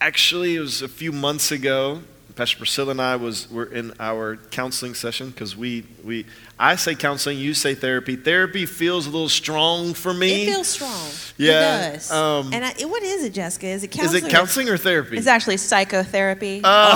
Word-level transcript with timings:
actually, 0.00 0.56
it 0.56 0.60
was 0.60 0.82
a 0.82 0.88
few 0.88 1.12
months 1.12 1.50
ago. 1.50 2.00
Pastor 2.36 2.58
Priscilla 2.58 2.90
and 2.92 3.00
I 3.02 3.16
was 3.16 3.50
were 3.50 3.64
in 3.64 3.92
our 3.98 4.36
counseling 4.36 4.94
session 4.94 5.30
because 5.30 5.56
we 5.56 5.84
we 6.04 6.24
I 6.56 6.76
say 6.76 6.94
counseling, 6.94 7.36
you 7.36 7.52
say 7.52 7.74
therapy. 7.74 8.14
Therapy 8.14 8.64
feels 8.64 9.08
a 9.08 9.10
little 9.10 9.28
strong 9.28 9.92
for 9.92 10.14
me. 10.14 10.44
It 10.44 10.52
feels 10.52 10.68
strong. 10.68 11.10
Yeah, 11.36 11.88
It 11.88 11.92
does. 11.94 12.12
um, 12.12 12.52
and 12.52 12.64
I, 12.64 12.74
what 12.84 13.02
is 13.02 13.24
it, 13.24 13.32
Jessica? 13.34 13.66
Is 13.66 13.82
it 13.82 13.88
counseling? 13.88 14.22
Is 14.22 14.28
it 14.28 14.30
counseling 14.30 14.68
or 14.68 14.76
therapy? 14.76 15.16
It's 15.18 15.26
actually 15.26 15.56
psychotherapy. 15.56 16.60
Oh. 16.62 16.94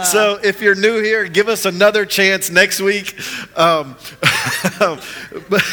So 0.06 0.40
if 0.44 0.62
you're 0.62 0.76
new 0.76 1.02
here, 1.02 1.28
give 1.28 1.48
us 1.48 1.66
another 1.66 2.06
chance 2.06 2.50
next 2.50 2.80
week. 2.80 3.16
Um, 3.58 3.96
but, 4.80 5.64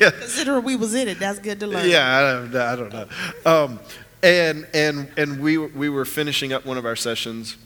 yeah. 0.00 0.10
Consider 0.10 0.60
we 0.60 0.76
was 0.76 0.94
in 0.94 1.08
it. 1.08 1.18
That's 1.18 1.38
good 1.38 1.60
to 1.60 1.66
learn. 1.66 1.88
Yeah, 1.88 2.18
I 2.18 2.22
don't, 2.22 2.56
I 2.56 2.76
don't 2.76 2.92
know. 2.92 3.08
Um, 3.44 3.80
and 4.22 4.66
and 4.72 5.10
and 5.18 5.40
we 5.40 5.58
we 5.58 5.88
were 5.90 6.06
finishing 6.06 6.52
up 6.52 6.64
one 6.64 6.78
of 6.78 6.86
our 6.86 6.96
sessions, 6.96 7.56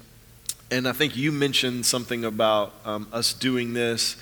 and 0.70 0.88
I 0.88 0.92
think 0.92 1.16
you 1.16 1.30
mentioned 1.30 1.86
something 1.86 2.24
about 2.24 2.74
um, 2.84 3.06
us 3.12 3.32
doing 3.32 3.74
this, 3.74 4.16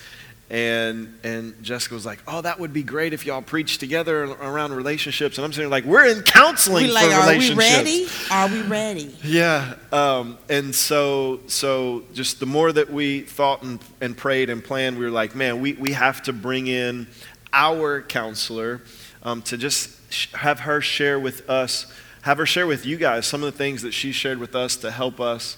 and 0.49 1.19
and 1.25 1.61
Jessica 1.63 1.95
was 1.95 2.07
like, 2.07 2.21
"Oh, 2.29 2.41
that 2.41 2.61
would 2.61 2.73
be 2.73 2.85
great 2.85 3.13
if 3.13 3.27
y'all 3.27 3.43
preach 3.43 3.79
together 3.79 4.25
around 4.25 4.73
relationships." 4.73 5.39
And 5.39 5.45
I'm 5.45 5.53
sitting 5.53 5.71
like, 5.71 5.85
"We're 5.85 6.07
in 6.07 6.23
counseling 6.23 6.87
We 6.87 6.93
like, 6.93 7.11
for 7.11 7.15
are 7.15 7.37
we 7.37 7.55
ready? 7.55 8.07
Are 8.31 8.49
we 8.49 8.63
ready? 8.63 9.15
Yeah, 9.25 9.75
um, 9.93 10.39
and 10.49 10.75
so 10.75 11.41
so 11.49 12.05
just 12.15 12.39
the 12.39 12.47
more 12.47 12.71
that 12.73 12.91
we 12.91 13.23
thought 13.23 13.63
and, 13.63 13.81
and 14.01 14.17
prayed 14.17 14.49
and 14.51 14.63
planned, 14.63 14.99
we 14.99 15.05
were 15.05 15.11
like, 15.11 15.35
man, 15.35 15.61
we, 15.61 15.73
we 15.75 15.93
have 15.93 16.23
to 16.23 16.33
bring 16.33 16.67
in 16.67 17.07
our 17.53 18.03
counselor 18.03 18.83
um, 19.23 19.43
to 19.43 19.57
just 19.57 20.13
sh- 20.13 20.33
have 20.35 20.61
her 20.61 20.81
share 20.81 21.19
with 21.19 21.49
us, 21.51 21.93
have 22.23 22.39
her 22.39 22.47
share 22.47 22.67
with 22.67 22.87
you 22.87 22.97
guys 22.97 23.27
some 23.27 23.43
of 23.43 23.53
the 23.53 23.57
things 23.59 23.83
that 23.83 23.93
she 23.93 24.13
shared 24.13 24.39
with 24.39 24.55
us 24.55 24.77
to 24.77 24.91
help 24.91 25.21
us. 25.21 25.57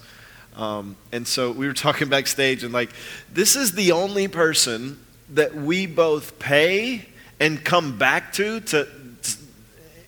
Um, 0.57 0.97
and 1.13 1.27
so 1.27 1.53
we 1.53 1.67
were 1.67 1.73
talking 1.73 2.09
backstage, 2.09 2.65
and 2.65 2.73
like, 2.73 2.91
this 3.33 3.55
is 3.55 3.73
the 3.73 3.93
only 3.93 4.29
person 4.29 4.99
that 5.35 5.55
we 5.55 5.87
both 5.87 6.39
pay 6.39 7.07
and 7.39 7.63
come 7.65 7.99
back 7.99 8.33
to 8.33 8.61
to, 8.61 8.89
to 9.23 9.37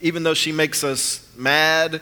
even 0.01 0.23
though 0.23 0.35
she 0.35 0.51
makes 0.51 0.83
us 0.83 1.29
mad, 1.37 2.01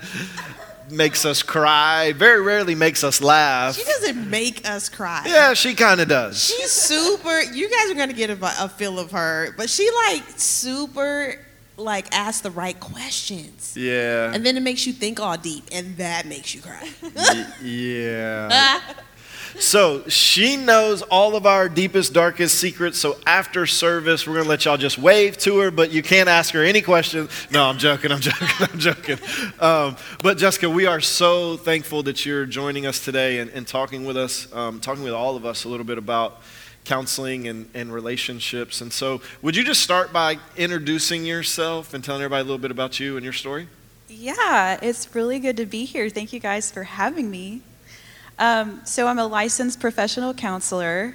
makes 0.91 1.25
us 1.25 1.42
cry, 1.42 2.12
very 2.12 2.41
rarely 2.41 2.75
makes 2.75 3.05
us 3.05 3.20
laugh. 3.20 3.77
She 3.77 3.84
doesn't 3.84 4.30
make 4.30 4.67
us 4.67 4.89
cry. 4.89 5.25
Yeah, 5.27 5.52
she 5.55 5.75
kind 5.75 6.00
of 6.00 6.08
does. 6.08 6.42
She's 6.45 6.70
super. 6.70 7.41
You 7.41 7.69
guys 7.69 7.91
are 7.91 7.95
gonna 7.95 8.12
get 8.12 8.30
a, 8.30 8.64
a 8.64 8.69
feel 8.69 8.98
of 8.98 9.11
her, 9.11 9.52
but 9.56 9.69
she 9.69 9.91
like 10.08 10.23
super 10.36 11.39
like 11.79 12.07
ask 12.15 12.43
the 12.43 12.51
right 12.51 12.79
questions, 12.79 13.75
Yeah. 13.77 14.33
and 14.34 14.45
then 14.45 14.57
it 14.57 14.62
makes 14.62 14.87
you 14.87 14.93
think 14.93 15.21
all 15.21 15.37
deep, 15.37 15.65
and 15.73 15.97
that 15.97 16.27
makes 16.27 16.55
you 16.55 16.61
cry. 16.61 16.89
Yeah. 17.62 18.81
So 19.59 20.07
she 20.09 20.57
knows 20.57 21.02
all 21.02 21.35
of 21.35 21.45
our 21.47 21.69
deepest, 21.69 22.13
darkest 22.13 22.58
secrets. 22.61 22.98
So 22.98 23.17
after 23.27 23.67
service, 23.67 24.25
we're 24.27 24.35
going 24.35 24.45
to 24.45 24.48
let 24.48 24.67
y'all 24.67 24.77
just 24.77 24.98
wave 24.98 25.36
to 25.39 25.58
her, 25.61 25.70
but 25.73 25.91
you 25.91 26.01
can't 26.02 26.29
ask 26.29 26.52
her 26.55 26.63
any 26.63 26.80
questions. 26.80 27.30
No, 27.51 27.64
I'm 27.64 27.79
joking. 27.79 28.13
I'm 28.13 28.20
joking. 28.20 28.48
I'm 28.61 28.79
joking. 28.79 29.19
Um, 29.58 29.97
but 30.23 30.36
Jessica, 30.39 30.69
we 30.70 30.86
are 30.86 31.01
so 31.01 31.57
thankful 31.57 32.05
that 32.05 32.25
you're 32.25 32.47
joining 32.47 32.86
us 32.86 33.05
today 33.05 33.39
and, 33.41 33.51
and 33.51 33.67
talking 33.67 34.05
with 34.05 34.17
us, 34.19 34.52
um, 34.52 34.79
talking 34.81 35.02
with 35.02 35.14
all 35.14 35.35
of 35.35 35.45
us 35.45 35.64
a 35.64 35.69
little 35.69 35.86
bit 35.86 35.98
about 35.98 36.41
counseling 36.89 37.47
and, 37.47 37.69
and 37.75 37.93
relationships. 37.93 38.81
And 38.81 38.91
so, 38.93 39.21
would 39.43 39.55
you 39.55 39.63
just 39.63 39.83
start 39.83 40.13
by 40.13 40.39
introducing 40.57 41.27
yourself 41.27 41.93
and 41.93 42.03
telling 42.03 42.23
everybody 42.23 42.41
a 42.41 42.45
little 42.45 42.59
bit 42.59 42.71
about 42.71 42.99
you 42.99 43.17
and 43.17 43.23
your 43.23 43.35
story? 43.35 43.69
Yeah, 44.09 44.79
it's 44.81 45.15
really 45.15 45.39
good 45.39 45.59
to 45.59 45.67
be 45.67 45.85
here. 45.85 46.09
Thank 46.09 46.33
you 46.33 46.41
guys 46.41 46.71
for 46.71 46.85
having 46.85 47.31
me. 47.31 47.61
Um, 48.39 48.81
so, 48.85 49.07
I'm 49.07 49.19
a 49.19 49.27
licensed 49.27 49.81
professional 49.81 50.33
counselor, 50.33 51.15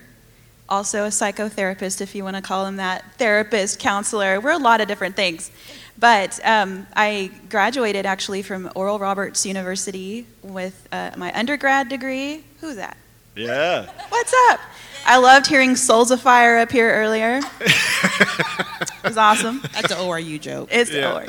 also 0.70 1.06
a 1.06 1.10
psychotherapist, 1.10 2.02
if 2.02 2.14
you 2.14 2.24
want 2.24 2.36
to 2.36 2.42
call 2.42 2.66
them 2.66 2.78
that, 2.78 3.04
therapist, 3.18 3.80
counselor. 3.80 4.40
We're 4.40 4.52
a 4.52 4.58
lot 4.58 4.80
of 4.80 4.88
different 4.88 5.16
things. 5.16 5.50
But 5.98 6.40
um, 6.44 6.86
I 6.96 7.32
graduated 7.50 8.06
actually 8.06 8.44
from 8.44 8.72
Oral 8.76 9.00
Roberts 9.00 9.46
University 9.46 10.28
with 10.44 10.88
uh, 10.92 11.12
my 11.18 11.34
undergrad 11.34 11.90
degree. 11.90 12.44
Who's 12.62 12.76
that? 12.76 12.98
Yeah. 13.36 13.88
What's 14.10 14.34
up? 14.50 14.60
I 15.06 15.18
loved 15.18 15.48
hearing 15.48 15.76
Souls 15.76 16.12
of 16.12 16.22
Fire 16.22 16.58
up 16.58 16.72
here 16.72 16.90
earlier. 16.92 17.42
it 17.60 19.04
was 19.04 19.18
awesome. 19.18 19.62
That's 19.74 19.92
an 19.92 19.98
ORU 19.98 20.40
joke. 20.40 20.70
It's 20.72 20.92
Yeah. 20.92 21.28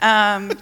yeah. 0.00 0.36
um, 0.36 0.52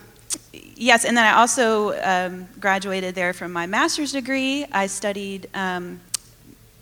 yes, 0.74 1.04
and 1.04 1.16
then 1.16 1.24
I 1.24 1.38
also 1.38 1.98
um, 2.02 2.48
graduated 2.58 3.14
there 3.14 3.32
from 3.32 3.52
my 3.52 3.66
master's 3.66 4.12
degree. 4.12 4.66
I 4.72 4.88
studied 4.88 5.48
um, 5.54 6.00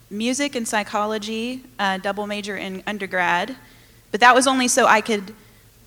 music 0.09 0.55
and 0.55 0.67
psychology, 0.67 1.61
uh, 1.77 1.99
double 1.99 2.25
major 2.25 2.57
in 2.57 2.81
undergrad, 2.87 3.55
but 4.09 4.19
that 4.19 4.33
was 4.33 4.47
only 4.47 4.67
so 4.67 4.87
I 4.87 5.01
could 5.01 5.33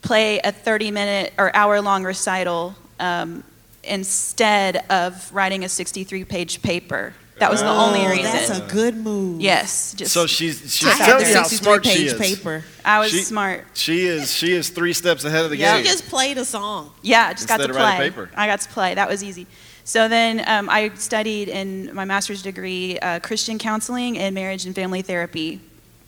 play 0.02 0.38
a 0.38 0.52
30 0.52 0.90
minute 0.92 1.32
or 1.36 1.54
hour 1.56 1.80
long 1.80 2.04
recital 2.04 2.76
um, 3.00 3.42
instead 3.82 4.84
of 4.88 5.32
writing 5.34 5.64
a 5.64 5.68
63 5.68 6.24
page 6.24 6.62
paper. 6.62 7.14
That 7.38 7.50
was 7.50 7.60
the 7.62 7.68
only 7.68 8.06
Oh, 8.06 8.10
reason. 8.10 8.24
That's 8.32 8.50
a 8.50 8.60
good 8.72 8.96
move. 8.96 9.40
yes, 9.40 9.92
just 9.94 10.12
So 10.12 10.26
she's 10.26 10.60
she's 10.72 10.86
I 10.88 10.92
had 10.92 11.06
telling 11.06 11.24
the 11.24 11.30
you 11.30 11.36
how 11.36 11.42
smart 11.44 11.84
she 11.84 11.92
page 11.96 12.06
is. 12.06 12.14
paper. 12.14 12.64
I 12.84 13.00
was 13.00 13.10
She- 13.10 13.22
smart. 13.22 13.64
She 13.74 14.06
is 14.06 14.32
she 14.32 14.52
is 14.52 14.68
three 14.68 14.92
steps 14.92 15.24
ahead 15.24 15.44
of 15.44 15.50
the 15.50 15.56
Yeah. 15.56 15.76
She 15.78 15.82
game. 15.82 15.92
just 15.92 16.08
played 16.08 16.38
a 16.38 16.44
song. 16.44 16.92
Yeah, 17.02 17.26
I 17.28 17.32
just 17.32 17.48
got 17.48 17.56
to 17.58 17.68
play. 17.68 17.96
paper. 17.96 18.30
I 18.36 18.46
got 18.46 18.60
to 18.60 18.68
play. 18.68 18.94
That 18.94 19.08
was 19.08 19.24
easy. 19.24 19.46
So 19.84 20.08
then 20.08 20.44
um, 20.46 20.70
I 20.70 20.90
studied 20.94 21.48
in 21.48 21.92
my 21.94 22.04
master's 22.04 22.40
degree 22.40 22.98
uh, 23.00 23.18
Christian 23.20 23.58
counseling 23.58 24.16
and 24.16 24.34
marriage 24.34 24.64
and 24.64 24.74
family 24.74 25.02
therapy. 25.02 25.60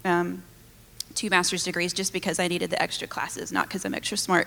Um, 0.05 0.43
two 1.15 1.29
master's 1.29 1.65
degrees 1.65 1.93
just 1.93 2.13
because 2.13 2.39
I 2.39 2.47
needed 2.47 2.71
the 2.71 2.81
extra 2.81 3.07
classes, 3.09 3.51
not 3.51 3.67
because 3.69 3.85
I'm 3.85 3.95
extra 3.95 4.17
smart. 4.17 4.47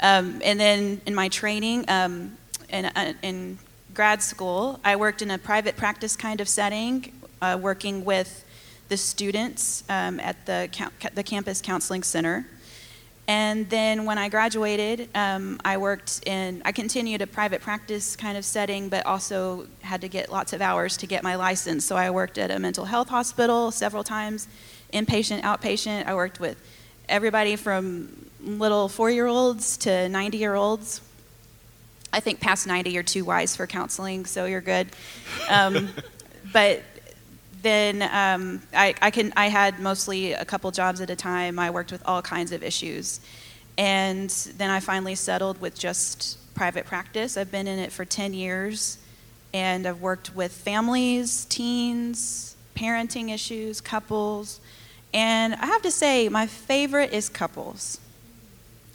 Um, 0.00 0.40
and 0.44 0.58
then 0.60 1.00
in 1.06 1.14
my 1.14 1.28
training 1.28 1.84
um, 1.88 2.36
in, 2.68 2.84
uh, 2.86 3.12
in 3.22 3.58
grad 3.94 4.22
school, 4.22 4.80
I 4.84 4.96
worked 4.96 5.22
in 5.22 5.30
a 5.30 5.38
private 5.38 5.76
practice 5.76 6.16
kind 6.16 6.40
of 6.40 6.48
setting, 6.48 7.12
uh, 7.40 7.58
working 7.60 8.04
with 8.04 8.44
the 8.88 8.96
students 8.96 9.84
um, 9.88 10.20
at 10.20 10.46
the, 10.46 10.68
the 11.14 11.22
campus 11.22 11.60
counseling 11.60 12.02
center. 12.02 12.46
And 13.28 13.70
then 13.70 14.04
when 14.04 14.18
I 14.18 14.28
graduated, 14.28 15.08
um, 15.14 15.60
I 15.64 15.76
worked 15.76 16.26
in, 16.26 16.60
I 16.64 16.72
continued 16.72 17.22
a 17.22 17.26
private 17.26 17.60
practice 17.60 18.16
kind 18.16 18.36
of 18.36 18.44
setting, 18.44 18.88
but 18.88 19.06
also 19.06 19.66
had 19.80 20.00
to 20.00 20.08
get 20.08 20.30
lots 20.30 20.52
of 20.52 20.60
hours 20.60 20.96
to 20.98 21.06
get 21.06 21.22
my 21.22 21.36
license. 21.36 21.84
So 21.84 21.96
I 21.96 22.10
worked 22.10 22.36
at 22.36 22.50
a 22.50 22.58
mental 22.58 22.84
health 22.84 23.08
hospital 23.08 23.70
several 23.70 24.02
times, 24.02 24.48
inpatient, 24.92 25.42
outpatient. 25.42 26.06
I 26.06 26.14
worked 26.14 26.40
with 26.40 26.60
everybody 27.08 27.56
from 27.56 28.26
little 28.40 28.88
four 28.88 29.10
year 29.10 29.26
olds 29.26 29.76
to 29.78 30.08
90 30.08 30.38
year 30.38 30.54
olds. 30.54 31.00
I 32.12 32.20
think 32.20 32.40
past 32.40 32.66
90 32.66 32.90
you're 32.90 33.02
too 33.02 33.24
wise 33.24 33.56
for 33.56 33.66
counseling, 33.66 34.26
so 34.26 34.44
you're 34.44 34.60
good. 34.60 34.88
Um, 35.48 35.88
but 36.52 36.82
then 37.62 38.02
um, 38.02 38.62
I, 38.74 38.94
I, 39.00 39.10
can, 39.10 39.32
I 39.36 39.48
had 39.48 39.80
mostly 39.80 40.32
a 40.32 40.44
couple 40.44 40.70
jobs 40.70 41.00
at 41.00 41.10
a 41.10 41.16
time. 41.16 41.58
I 41.58 41.70
worked 41.70 41.92
with 41.92 42.02
all 42.04 42.20
kinds 42.20 42.52
of 42.52 42.62
issues. 42.62 43.20
And 43.78 44.30
then 44.56 44.68
I 44.68 44.80
finally 44.80 45.14
settled 45.14 45.60
with 45.60 45.78
just 45.78 46.38
private 46.54 46.84
practice. 46.84 47.36
I've 47.36 47.50
been 47.50 47.66
in 47.66 47.78
it 47.78 47.92
for 47.92 48.04
10 48.04 48.34
years, 48.34 48.98
and 49.54 49.86
I've 49.86 50.00
worked 50.00 50.34
with 50.34 50.52
families, 50.52 51.46
teens, 51.46 52.56
parenting 52.74 53.32
issues, 53.32 53.80
couples. 53.80 54.60
And 55.14 55.54
I 55.54 55.66
have 55.66 55.82
to 55.82 55.90
say, 55.90 56.28
my 56.28 56.46
favorite 56.46 57.12
is 57.12 57.28
couples. 57.28 57.98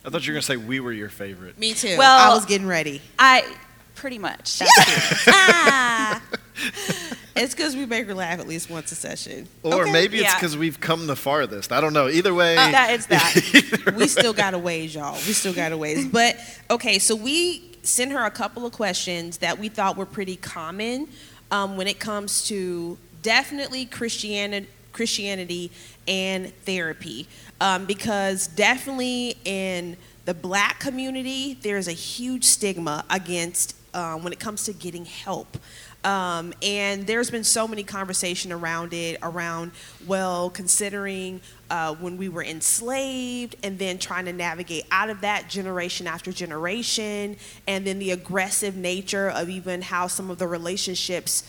I 0.08 0.10
thought 0.10 0.26
you 0.26 0.32
were 0.32 0.36
gonna 0.36 0.42
say 0.44 0.56
we 0.56 0.80
were 0.80 0.94
your 0.94 1.10
favorite. 1.10 1.60
Me 1.60 1.74
too. 1.74 1.98
Well- 1.98 2.32
I 2.32 2.34
was 2.34 2.46
getting 2.46 2.66
ready. 2.66 3.02
I 3.20 3.46
pretty 3.96 4.18
much. 4.18 4.60
That's 4.60 4.72
ah. 5.28 6.22
It's 7.36 7.54
because 7.54 7.76
we 7.76 7.86
make 7.86 8.08
her 8.08 8.16
laugh 8.16 8.40
at 8.40 8.48
least 8.48 8.68
once 8.68 8.92
a 8.92 8.96
session. 8.96 9.48
Or 9.62 9.84
Okay. 9.84 9.92
maybe 9.92 10.18
it's 10.18 10.24
yeah. 10.26 10.34
because 10.34 10.58
we've 10.58 10.80
come 10.80 11.06
the 11.06 11.16
farthest. 11.16 11.72
I 11.72 11.82
don't 11.82 11.94
know. 11.94 12.08
Either 12.10 12.34
way, 12.34 12.58
Uh, 12.58 12.72
that 12.72 12.90
is 12.94 13.06
that. 13.08 13.94
we 13.96 14.08
still 14.08 14.34
got 14.34 14.56
a 14.56 14.58
ways, 14.58 14.96
y'all. 14.96 15.14
We 15.14 15.34
still 15.34 15.54
got 15.54 15.72
a 15.72 15.78
ways. 15.78 16.08
But 16.08 16.36
okay, 16.72 16.98
so 16.98 17.16
we 17.16 17.78
sent 17.84 18.12
her 18.12 18.26
a 18.26 18.32
couple 18.32 18.66
of 18.66 18.74
questions 18.74 19.38
that 19.38 19.60
we 19.60 19.70
thought 19.70 19.98
were 19.98 20.08
pretty 20.08 20.36
common 20.36 21.10
um, 21.52 21.78
when 21.78 21.86
it 21.88 22.00
comes 22.00 22.48
to 22.48 22.98
definitely 23.22 23.86
Christianity, 23.86 24.68
Christianity 24.92 25.70
and 26.08 26.54
therapy, 26.64 27.28
um, 27.62 27.86
because 27.86 28.48
definitely 28.48 29.38
in 29.46 29.98
the 30.26 30.34
black 30.34 30.80
community, 30.80 31.58
there's 31.62 31.88
a 31.88 31.94
huge 31.94 32.44
stigma 32.44 33.06
against 33.10 33.76
um, 33.94 34.24
when 34.24 34.34
it 34.34 34.40
comes 34.40 34.66
to 34.66 34.74
getting 34.74 35.06
help. 35.06 35.58
Um, 36.04 36.54
and 36.62 37.08
there's 37.08 37.32
been 37.32 37.44
so 37.44 37.68
many 37.68 37.84
conversation 37.84 38.52
around 38.52 38.94
it, 38.94 39.18
around 39.24 39.72
well, 40.06 40.50
considering 40.50 41.42
uh, 41.70 41.96
when 41.96 42.18
we 42.18 42.30
were 42.30 42.44
enslaved, 42.44 43.56
and 43.64 43.80
then 43.80 43.98
trying 43.98 44.26
to 44.26 44.34
navigate 44.34 44.86
out 44.92 45.10
of 45.10 45.22
that 45.22 45.50
generation 45.50 46.08
after 46.08 46.32
generation, 46.32 47.36
and 47.68 47.86
then 47.86 48.00
the 48.00 48.12
aggressive 48.12 48.76
nature 48.76 49.30
of 49.30 49.50
even 49.50 49.82
how 49.82 50.08
some 50.08 50.30
of 50.30 50.38
the 50.38 50.48
relationships 50.48 51.44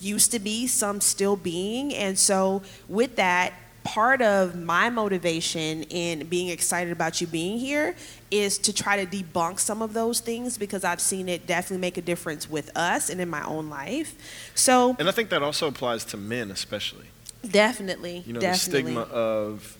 used 0.00 0.32
to 0.32 0.38
be, 0.38 0.66
some 0.66 1.00
still 1.00 1.36
being, 1.36 1.94
and 1.94 2.18
so 2.18 2.62
with 2.88 3.16
that, 3.16 3.52
part 3.86 4.20
of 4.22 4.56
my 4.56 4.90
motivation 4.90 5.84
in 5.84 6.26
being 6.26 6.48
excited 6.48 6.92
about 6.92 7.20
you 7.20 7.26
being 7.26 7.58
here 7.58 7.94
is 8.30 8.58
to 8.58 8.72
try 8.72 9.04
to 9.04 9.06
debunk 9.06 9.58
some 9.60 9.82
of 9.82 9.92
those 9.92 10.20
things 10.20 10.58
because 10.58 10.84
I've 10.84 11.00
seen 11.00 11.28
it 11.28 11.46
definitely 11.46 11.78
make 11.80 11.96
a 11.96 12.02
difference 12.02 12.50
with 12.50 12.76
us 12.76 13.08
and 13.10 13.20
in 13.20 13.28
my 13.30 13.44
own 13.44 13.70
life. 13.70 14.50
So, 14.54 14.96
And 14.98 15.08
I 15.08 15.12
think 15.12 15.30
that 15.30 15.42
also 15.42 15.68
applies 15.68 16.04
to 16.06 16.16
men, 16.16 16.50
especially. 16.50 17.06
definitely, 17.48 18.24
You 18.26 18.32
know, 18.34 18.40
definitely. 18.40 18.82
the 18.82 19.00
stigma 19.00 19.00
of, 19.14 19.76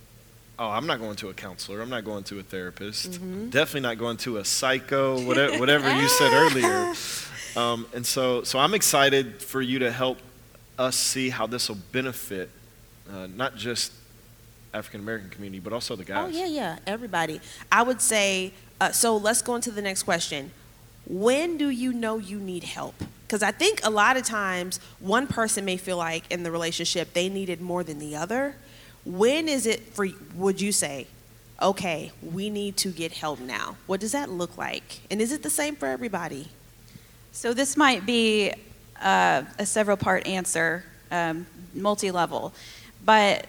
oh, 0.59 0.69
I'm 0.71 0.87
not 0.87 1.01
going 1.01 1.17
to 1.17 1.29
a 1.29 1.35
counselor. 1.35 1.81
I'm 1.81 1.91
not 1.91 2.05
going 2.05 2.25
to 2.25 2.39
a 2.39 2.43
therapist. 2.43 3.13
Mm-hmm. 3.13 3.51
Definitely 3.51 3.81
not 3.81 3.99
going 3.99 4.17
to 4.19 4.39
a 4.39 4.45
psycho, 4.45 5.21
whatever, 5.27 5.59
whatever 5.61 5.93
you 6.01 6.09
said 6.09 6.33
earlier. 6.33 6.95
Um, 7.57 7.87
and 7.95 8.05
so, 8.05 8.43
so 8.43 8.59
I'm 8.59 8.75
excited 8.75 9.41
for 9.41 9.63
you 9.63 9.79
to 9.79 9.91
help 9.91 10.19
us 10.79 10.95
see 10.95 11.31
how 11.31 11.47
this 11.47 11.71
will 11.71 11.79
benefit 11.91 12.51
uh, 13.11 13.27
not 13.35 13.57
just 13.57 13.93
African 14.75 15.01
American 15.01 15.31
community, 15.31 15.61
but 15.61 15.73
also 15.73 15.97
the 15.97 16.05
guys. 16.05 16.25
Oh 16.25 16.29
yeah, 16.29 16.47
yeah, 16.47 16.79
everybody. 16.87 17.41
I 17.71 17.83
would 17.83 18.01
say. 18.01 18.53
Uh, 18.79 18.93
so 18.93 19.17
let's 19.17 19.41
go 19.41 19.55
into 19.55 19.71
the 19.71 19.81
next 19.81 20.03
question. 20.03 20.51
When 21.07 21.57
do 21.57 21.71
you 21.71 21.95
know 21.95 22.19
you 22.19 22.39
need 22.39 22.65
help? 22.65 22.95
Because 23.27 23.43
I 23.43 23.51
think 23.51 23.81
a 23.83 23.91
lot 23.91 24.17
of 24.17 24.25
times 24.25 24.81
one 25.01 25.27
person 25.27 25.65
may 25.65 25.79
feel 25.79 25.97
like 25.97 26.31
in 26.31 26.43
the 26.43 26.51
relationship 26.51 27.15
they 27.15 27.29
needed 27.29 27.61
more 27.61 27.83
than 27.83 27.99
the 27.99 28.17
other. 28.17 28.57
When 29.05 29.49
is 29.49 29.67
it 29.67 29.81
for? 29.95 30.07
Would 30.35 30.61
you 30.61 30.73
say, 30.73 31.07
okay, 31.63 32.13
we 32.23 32.51
need 32.51 32.77
to 32.79 32.91
get 32.91 33.13
help 33.13 33.41
now? 33.41 33.77
What 33.87 34.01
does 34.01 34.13
that 34.13 34.31
look 34.31 34.59
like? 34.59 35.01
And 35.11 35.23
is 35.23 35.33
it 35.33 35.43
the 35.43 35.51
same 35.51 35.75
for 35.77 35.87
everybody? 35.87 36.49
So 37.33 37.55
this 37.55 37.77
might 37.77 38.05
be 38.05 38.53
uh, 39.01 39.43
a 39.59 39.67
several 39.67 39.97
part 39.97 40.27
answer, 40.27 40.85
um, 41.11 41.47
multi 41.75 42.11
level. 42.11 42.53
But 43.07 43.47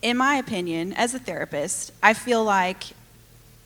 in 0.00 0.16
my 0.16 0.36
opinion, 0.36 0.94
as 0.94 1.12
a 1.12 1.18
therapist, 1.18 1.92
I 2.02 2.14
feel 2.14 2.42
like 2.42 2.84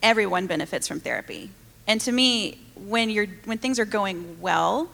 everyone 0.02 0.46
benefits 0.46 0.88
from 0.88 0.98
therapy. 0.98 1.50
And 1.86 2.00
to 2.00 2.10
me, 2.12 2.58
when, 2.74 3.10
you're, 3.10 3.26
when 3.44 3.58
things 3.58 3.78
are 3.78 3.84
going 3.84 4.40
well, 4.40 4.88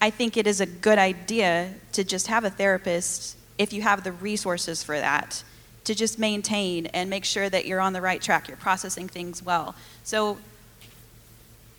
I 0.00 0.10
think 0.10 0.36
it 0.36 0.46
is 0.46 0.60
a 0.60 0.66
good 0.66 0.98
idea 0.98 1.74
to 1.92 2.02
just 2.02 2.26
have 2.26 2.44
a 2.44 2.50
therapist 2.50 3.36
if 3.56 3.72
you 3.72 3.82
have 3.82 4.02
the 4.02 4.12
resources 4.12 4.82
for 4.82 4.98
that 4.98 5.44
to 5.84 5.94
just 5.94 6.18
maintain 6.18 6.86
and 6.86 7.08
make 7.08 7.24
sure 7.24 7.48
that 7.48 7.66
you're 7.66 7.80
on 7.80 7.92
the 7.92 8.00
right 8.00 8.20
track, 8.20 8.48
you're 8.48 8.56
processing 8.56 9.06
things 9.06 9.42
well. 9.42 9.74
So 10.02 10.38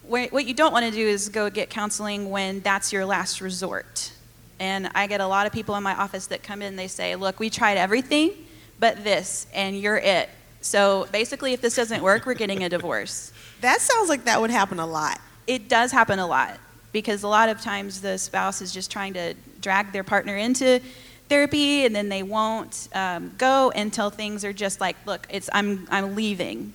what 0.07 0.45
you 0.45 0.53
don't 0.53 0.71
want 0.71 0.85
to 0.85 0.91
do 0.91 1.05
is 1.05 1.29
go 1.29 1.49
get 1.49 1.71
counseling 1.71 2.29
when 2.29 2.61
that's 2.61 2.93
your 2.93 3.05
last 3.05 3.41
resort. 3.41 4.11
And 4.59 4.89
I 4.95 5.07
get 5.07 5.21
a 5.21 5.27
lot 5.27 5.47
of 5.47 5.53
people 5.53 5.75
in 5.75 5.83
my 5.83 5.95
office 5.95 6.27
that 6.27 6.43
come 6.43 6.61
in, 6.61 6.75
they 6.75 6.87
say, 6.87 7.15
Look, 7.15 7.39
we 7.39 7.49
tried 7.49 7.77
everything 7.77 8.31
but 8.79 9.03
this, 9.03 9.47
and 9.53 9.79
you're 9.79 9.97
it. 9.97 10.29
So 10.61 11.07
basically, 11.11 11.53
if 11.53 11.61
this 11.61 11.75
doesn't 11.75 12.01
work, 12.01 12.25
we're 12.25 12.33
getting 12.33 12.63
a 12.63 12.69
divorce. 12.69 13.31
That 13.61 13.81
sounds 13.81 14.09
like 14.09 14.25
that 14.25 14.41
would 14.41 14.49
happen 14.51 14.79
a 14.79 14.87
lot. 14.87 15.19
It 15.47 15.69
does 15.69 15.91
happen 15.91 16.19
a 16.19 16.27
lot 16.27 16.57
because 16.91 17.23
a 17.23 17.27
lot 17.27 17.49
of 17.49 17.61
times 17.61 18.01
the 18.01 18.17
spouse 18.17 18.61
is 18.61 18.71
just 18.73 18.91
trying 18.91 19.13
to 19.13 19.33
drag 19.61 19.91
their 19.91 20.03
partner 20.03 20.35
into 20.35 20.81
therapy 21.29 21.85
and 21.85 21.95
then 21.95 22.09
they 22.09 22.23
won't 22.23 22.87
um, 22.93 23.31
go 23.37 23.71
until 23.75 24.09
things 24.09 24.43
are 24.43 24.53
just 24.53 24.81
like, 24.81 24.95
Look, 25.05 25.27
it's, 25.29 25.49
I'm, 25.53 25.87
I'm 25.91 26.15
leaving. 26.15 26.73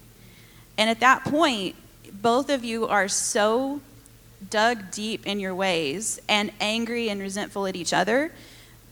And 0.78 0.88
at 0.88 1.00
that 1.00 1.24
point, 1.24 1.76
both 2.12 2.48
of 2.50 2.64
you 2.64 2.86
are 2.86 3.08
so 3.08 3.80
dug 4.48 4.90
deep 4.90 5.26
in 5.26 5.40
your 5.40 5.54
ways 5.54 6.20
and 6.28 6.50
angry 6.60 7.10
and 7.10 7.20
resentful 7.20 7.66
at 7.66 7.76
each 7.76 7.92
other 7.92 8.32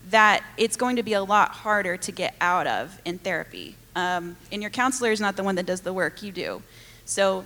that 0.09 0.43
it's 0.57 0.75
going 0.75 0.95
to 0.95 1.03
be 1.03 1.13
a 1.13 1.23
lot 1.23 1.51
harder 1.51 1.97
to 1.97 2.11
get 2.11 2.35
out 2.41 2.67
of 2.67 2.99
in 3.05 3.17
therapy. 3.17 3.75
Um, 3.95 4.37
and 4.51 4.61
your 4.61 4.71
counselor 4.71 5.11
is 5.11 5.19
not 5.19 5.35
the 5.35 5.43
one 5.43 5.55
that 5.55 5.65
does 5.65 5.81
the 5.81 5.93
work, 5.93 6.23
you 6.23 6.31
do. 6.31 6.61
So 7.05 7.45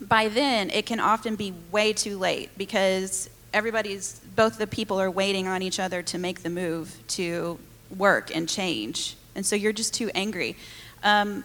by 0.00 0.28
then, 0.28 0.70
it 0.70 0.86
can 0.86 1.00
often 1.00 1.36
be 1.36 1.54
way 1.70 1.92
too 1.92 2.18
late 2.18 2.50
because 2.56 3.30
everybody's, 3.52 4.20
both 4.34 4.58
the 4.58 4.66
people 4.66 5.00
are 5.00 5.10
waiting 5.10 5.46
on 5.46 5.62
each 5.62 5.80
other 5.80 6.02
to 6.02 6.18
make 6.18 6.42
the 6.42 6.50
move 6.50 6.96
to 7.08 7.58
work 7.96 8.34
and 8.34 8.48
change. 8.48 9.16
And 9.34 9.44
so 9.44 9.56
you're 9.56 9.72
just 9.72 9.94
too 9.94 10.10
angry. 10.14 10.56
Um, 11.02 11.44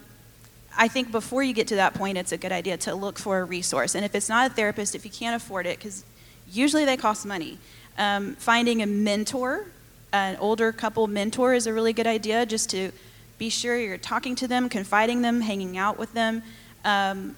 I 0.78 0.88
think 0.88 1.12
before 1.12 1.44
you 1.44 1.54
get 1.54 1.68
to 1.68 1.76
that 1.76 1.94
point, 1.94 2.18
it's 2.18 2.32
a 2.32 2.38
good 2.38 2.52
idea 2.52 2.78
to 2.78 2.96
look 2.96 3.20
for 3.20 3.40
a 3.40 3.44
resource. 3.44 3.96
And 3.96 4.06
if 4.06 4.16
it's 4.16 4.30
not 4.30 4.52
a 4.52 4.54
therapist, 4.54 4.96
if 4.96 5.06
you 5.06 5.12
can't 5.12 5.36
afford 5.36 5.66
it, 5.66 5.78
because 5.78 6.04
usually 6.52 6.86
they 6.86 6.98
cost 6.98 7.26
money, 7.26 7.58
um, 7.98 8.36
finding 8.36 8.82
a 8.82 8.86
mentor, 8.86 9.66
an 10.14 10.38
older 10.38 10.72
couple 10.72 11.08
mentor, 11.08 11.54
is 11.54 11.68
a 11.68 11.74
really 11.74 11.94
good 11.94 12.08
idea 12.08 12.46
just 12.46 12.70
to 12.72 12.92
be 13.38 13.50
sure 13.50 13.78
you're 13.78 13.98
talking 13.98 14.36
to 14.36 14.48
them, 14.48 14.70
confiding 14.70 15.22
them, 15.22 15.42
hanging 15.42 15.78
out 15.78 15.98
with 15.98 16.14
them. 16.14 16.44
Um, 16.86 17.36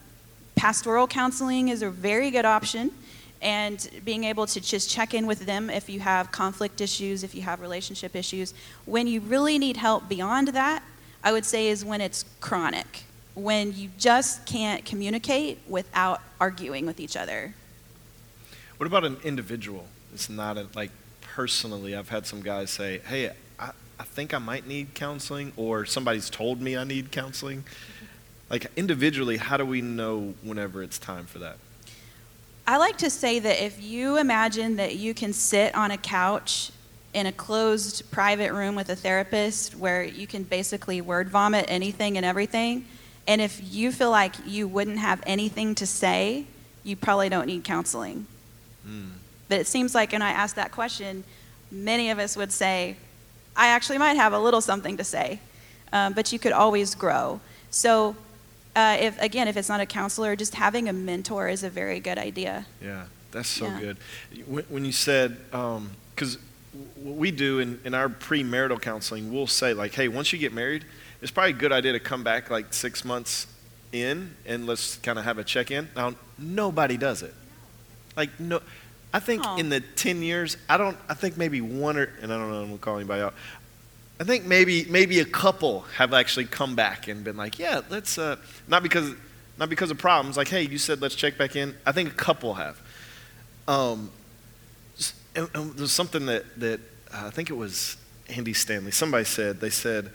pastoral 0.55 1.07
counseling 1.07 1.69
is 1.69 1.81
a 1.81 1.89
very 1.89 2.29
good 2.29 2.45
option. 2.45 2.91
And 3.41 3.89
being 4.05 4.23
able 4.23 4.45
to 4.47 4.61
just 4.61 4.89
check 4.89 5.13
in 5.13 5.25
with 5.25 5.45
them 5.45 5.69
if 5.69 5.89
you 5.89 5.99
have 5.99 6.31
conflict 6.31 6.79
issues, 6.79 7.23
if 7.23 7.35
you 7.35 7.41
have 7.41 7.59
relationship 7.59 8.15
issues. 8.15 8.53
When 8.85 9.05
you 9.05 9.19
really 9.19 9.57
need 9.57 9.75
help 9.75 10.07
beyond 10.07 10.49
that, 10.49 10.81
I 11.23 11.33
would 11.33 11.45
say 11.45 11.67
is 11.67 11.83
when 11.83 11.99
it's 11.99 12.23
chronic 12.39 13.03
when 13.35 13.73
you 13.75 13.89
just 13.97 14.45
can't 14.45 14.85
communicate 14.85 15.59
without 15.67 16.21
arguing 16.39 16.85
with 16.85 16.99
each 16.99 17.17
other. 17.17 17.53
What 18.77 18.87
about 18.87 19.03
an 19.05 19.17
individual? 19.23 19.87
It's 20.13 20.29
not 20.29 20.57
a, 20.57 20.67
like 20.75 20.91
personally. 21.21 21.95
I've 21.95 22.09
had 22.09 22.25
some 22.27 22.41
guys 22.41 22.69
say, 22.69 22.99
"Hey, 22.99 23.31
I, 23.59 23.71
I 23.99 24.03
think 24.03 24.33
I 24.33 24.37
might 24.37 24.67
need 24.67 24.93
counseling," 24.93 25.53
or 25.55 25.85
somebody's 25.85 26.29
told 26.29 26.61
me 26.61 26.77
I 26.77 26.83
need 26.83 27.11
counseling. 27.11 27.63
Like 28.49 28.67
individually, 28.75 29.37
how 29.37 29.57
do 29.57 29.65
we 29.65 29.81
know 29.81 30.35
whenever 30.43 30.83
it's 30.83 30.99
time 30.99 31.25
for 31.25 31.39
that? 31.39 31.57
I 32.67 32.77
like 32.77 32.97
to 32.99 33.09
say 33.09 33.39
that 33.39 33.63
if 33.63 33.81
you 33.81 34.17
imagine 34.17 34.77
that 34.77 34.95
you 34.95 35.13
can 35.13 35.33
sit 35.33 35.75
on 35.75 35.91
a 35.91 35.97
couch 35.97 36.71
in 37.13 37.25
a 37.25 37.31
closed 37.31 38.09
private 38.09 38.53
room 38.53 38.75
with 38.75 38.89
a 38.89 38.95
therapist 38.95 39.75
where 39.75 40.03
you 40.03 40.27
can 40.27 40.43
basically 40.43 41.01
word 41.01 41.29
vomit 41.29 41.65
anything 41.67 42.15
and 42.15 42.25
everything, 42.25 42.85
and 43.27 43.41
if 43.41 43.61
you 43.73 43.91
feel 43.91 44.11
like 44.11 44.35
you 44.45 44.67
wouldn't 44.67 44.99
have 44.99 45.21
anything 45.25 45.75
to 45.75 45.85
say, 45.85 46.45
you 46.83 46.95
probably 46.95 47.29
don't 47.29 47.47
need 47.47 47.63
counseling. 47.63 48.27
Mm. 48.87 49.11
But 49.47 49.59
it 49.59 49.67
seems 49.67 49.95
like 49.95 50.11
when 50.11 50.21
I 50.21 50.31
ask 50.31 50.55
that 50.55 50.71
question, 50.71 51.23
many 51.71 52.09
of 52.09 52.19
us 52.19 52.35
would 52.35 52.51
say, 52.51 52.97
I 53.55 53.67
actually 53.67 53.97
might 53.97 54.15
have 54.15 54.33
a 54.33 54.39
little 54.39 54.61
something 54.61 54.97
to 54.97 55.03
say, 55.03 55.39
um, 55.91 56.13
but 56.13 56.31
you 56.33 56.39
could 56.39 56.51
always 56.51 56.95
grow. 56.95 57.39
So, 57.69 58.15
uh, 58.75 58.97
if 58.99 59.21
again, 59.21 59.47
if 59.47 59.55
it's 59.55 59.69
not 59.69 59.79
a 59.79 59.85
counselor, 59.85 60.35
just 60.35 60.55
having 60.55 60.89
a 60.89 60.93
mentor 60.93 61.47
is 61.47 61.63
a 61.63 61.69
very 61.69 61.99
good 61.99 62.17
idea. 62.17 62.65
Yeah, 62.81 63.05
that's 63.31 63.49
so 63.49 63.65
Yeah. 63.65 63.79
good. 63.79 63.97
When, 64.47 64.63
when 64.69 64.85
you 64.85 64.91
said, 64.91 65.37
because 65.51 66.37
what 66.95 67.15
we 67.15 67.31
do 67.31 67.59
in, 67.59 67.79
in 67.85 67.93
our 67.93 68.09
premarital 68.09 68.81
counseling, 68.81 69.31
we'll 69.31 69.47
say, 69.47 69.73
like, 69.73 69.93
hey, 69.93 70.07
once 70.07 70.33
you 70.33 70.39
get 70.39 70.53
married, 70.53 70.85
it's 71.21 71.31
probably 71.31 71.51
a 71.51 71.55
good 71.55 71.71
idea 71.71 71.93
to 71.93 71.99
come 71.99 72.23
back 72.23 72.49
like 72.49 72.73
six 72.73 73.05
months 73.05 73.47
in 73.91 74.35
and 74.45 74.65
let's 74.65 74.97
kind 74.97 75.19
of 75.19 75.25
have 75.25 75.37
a 75.37 75.43
check 75.43 75.71
in. 75.71 75.87
Now, 75.95 76.15
nobody 76.37 76.97
does 76.97 77.21
it. 77.21 77.33
Like, 78.15 78.39
no. 78.39 78.61
I 79.13 79.19
think 79.19 79.45
Aw. 79.45 79.57
in 79.57 79.69
the 79.69 79.79
10 79.79 80.23
years, 80.23 80.57
I 80.67 80.77
don't, 80.77 80.97
I 81.07 81.13
think 81.13 81.37
maybe 81.37 81.61
one 81.61 81.97
or, 81.97 82.09
and 82.21 82.33
I 82.33 82.37
don't 82.37 82.49
know, 82.49 82.61
I'm 82.61 82.65
going 82.65 82.77
to 82.77 82.83
call 82.83 82.97
anybody 82.97 83.21
out. 83.21 83.35
I 84.19 84.25
think 84.25 84.45
maybe 84.45 84.85
maybe 84.85 85.19
a 85.19 85.25
couple 85.25 85.81
have 85.97 86.13
actually 86.13 86.45
come 86.45 86.75
back 86.75 87.07
and 87.07 87.23
been 87.23 87.35
like, 87.35 87.57
yeah, 87.59 87.81
let's 87.89 88.17
uh, 88.17 88.37
not 88.67 88.83
because 88.83 89.11
not 89.57 89.69
because 89.69 89.91
of 89.91 89.97
problems. 89.97 90.37
Like, 90.37 90.47
hey, 90.47 90.61
you 90.61 90.77
said 90.77 91.01
let's 91.01 91.15
check 91.15 91.37
back 91.37 91.55
in. 91.55 91.75
I 91.85 91.91
think 91.91 92.09
a 92.09 92.15
couple 92.15 92.53
have. 92.53 92.79
Um, 93.67 94.11
and, 95.35 95.49
and 95.53 95.73
there's 95.73 95.91
something 95.91 96.25
that 96.27 96.43
that 96.59 96.79
uh, 97.13 97.27
I 97.27 97.29
think 97.29 97.49
it 97.49 97.55
was 97.55 97.97
Andy 98.29 98.53
Stanley. 98.53 98.91
Somebody 98.91 99.25
said 99.25 99.59
they 99.59 99.69
said 99.69 100.11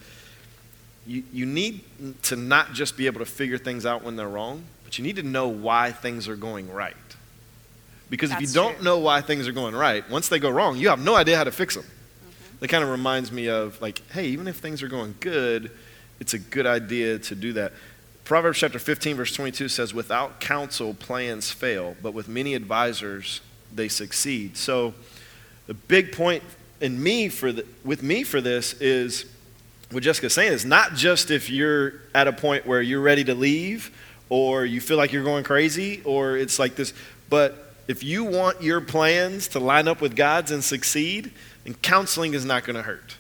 you 1.06 1.22
you 1.32 1.46
need 1.46 1.84
to 2.24 2.36
not 2.36 2.72
just 2.72 2.96
be 2.96 3.06
able 3.06 3.20
to 3.20 3.26
figure 3.26 3.58
things 3.58 3.86
out 3.86 4.02
when 4.02 4.16
they're 4.16 4.28
wrong, 4.28 4.64
but 4.84 4.98
you 4.98 5.04
need 5.04 5.16
to 5.16 5.22
know 5.22 5.48
why 5.48 5.92
things 5.92 6.28
are 6.28 6.36
going 6.36 6.70
right. 6.70 6.94
Because 8.10 8.30
if 8.32 8.40
you 8.40 8.46
don't 8.46 8.76
true. 8.76 8.84
know 8.84 8.98
why 8.98 9.20
things 9.20 9.46
are 9.46 9.52
going 9.52 9.74
right, 9.74 10.08
once 10.08 10.28
they 10.28 10.38
go 10.38 10.50
wrong, 10.50 10.78
you 10.78 10.88
have 10.88 10.98
no 10.98 11.14
idea 11.14 11.36
how 11.36 11.44
to 11.44 11.52
fix 11.52 11.74
them. 11.74 11.84
That 12.60 12.68
kind 12.68 12.82
of 12.82 12.90
reminds 12.90 13.30
me 13.30 13.48
of 13.48 13.80
like, 13.82 14.00
hey, 14.10 14.28
even 14.28 14.48
if 14.48 14.56
things 14.56 14.82
are 14.82 14.88
going 14.88 15.14
good, 15.20 15.70
it's 16.18 16.34
a 16.34 16.38
good 16.38 16.66
idea 16.66 17.18
to 17.18 17.34
do 17.34 17.52
that. 17.54 17.72
Proverbs 18.24 18.58
chapter 18.58 18.78
15, 18.78 19.16
verse 19.16 19.32
22 19.34 19.68
says, 19.68 19.94
Without 19.94 20.40
counsel, 20.40 20.94
plans 20.94 21.50
fail, 21.50 21.96
but 22.02 22.12
with 22.12 22.28
many 22.28 22.54
advisors, 22.54 23.40
they 23.74 23.88
succeed. 23.88 24.56
So, 24.56 24.94
the 25.66 25.74
big 25.74 26.12
point 26.12 26.42
in 26.80 27.02
me 27.02 27.28
for 27.28 27.52
the, 27.52 27.66
with 27.84 28.02
me 28.02 28.24
for 28.24 28.40
this 28.40 28.74
is 28.80 29.26
what 29.90 30.02
Jessica's 30.02 30.34
saying 30.34 30.52
is 30.52 30.64
not 30.64 30.94
just 30.94 31.30
if 31.30 31.50
you're 31.50 31.94
at 32.14 32.28
a 32.28 32.32
point 32.32 32.66
where 32.66 32.80
you're 32.80 33.00
ready 33.00 33.24
to 33.24 33.34
leave 33.34 33.90
or 34.28 34.64
you 34.64 34.80
feel 34.80 34.96
like 34.96 35.12
you're 35.12 35.24
going 35.24 35.44
crazy 35.44 36.02
or 36.04 36.36
it's 36.36 36.58
like 36.58 36.74
this, 36.76 36.92
but 37.28 37.74
if 37.88 38.04
you 38.04 38.24
want 38.24 38.62
your 38.62 38.80
plans 38.80 39.48
to 39.48 39.60
line 39.60 39.88
up 39.88 40.00
with 40.00 40.14
God's 40.14 40.50
and 40.50 40.62
succeed, 40.62 41.32
then 41.64 41.74
counseling 41.74 42.34
is 42.34 42.44
not 42.44 42.64
going 42.64 42.76
to 42.76 42.82
hurt. 42.82 43.16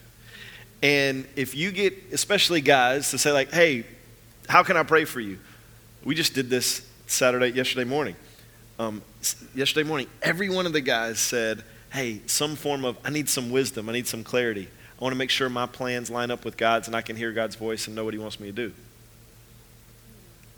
And 0.82 1.26
if 1.36 1.56
you 1.56 1.72
get, 1.72 1.94
especially 2.12 2.60
guys, 2.60 3.10
to 3.10 3.18
say, 3.18 3.32
like, 3.32 3.50
hey, 3.50 3.84
how 4.48 4.62
can 4.62 4.76
I 4.76 4.82
pray 4.82 5.04
for 5.04 5.20
you? 5.20 5.38
We 6.04 6.14
just 6.14 6.34
did 6.34 6.50
this 6.50 6.86
Saturday, 7.06 7.48
yesterday 7.48 7.84
morning. 7.84 8.14
Um, 8.78 9.02
yesterday 9.56 9.86
morning, 9.86 10.06
every 10.22 10.48
one 10.48 10.64
of 10.64 10.72
the 10.72 10.80
guys 10.80 11.18
said, 11.18 11.64
hey, 11.92 12.20
some 12.26 12.54
form 12.54 12.84
of, 12.84 12.96
I 13.04 13.10
need 13.10 13.28
some 13.28 13.50
wisdom, 13.50 13.88
I 13.88 13.92
need 13.92 14.06
some 14.06 14.22
clarity. 14.22 14.68
I 14.68 15.02
want 15.02 15.12
to 15.12 15.18
make 15.18 15.30
sure 15.30 15.48
my 15.48 15.66
plans 15.66 16.10
line 16.10 16.30
up 16.30 16.44
with 16.44 16.56
God's 16.56 16.86
and 16.86 16.96
I 16.96 17.02
can 17.02 17.16
hear 17.16 17.32
God's 17.32 17.56
voice 17.56 17.86
and 17.86 17.96
know 17.96 18.04
what 18.04 18.14
He 18.14 18.20
wants 18.20 18.38
me 18.38 18.48
to 18.48 18.52
do. 18.52 18.72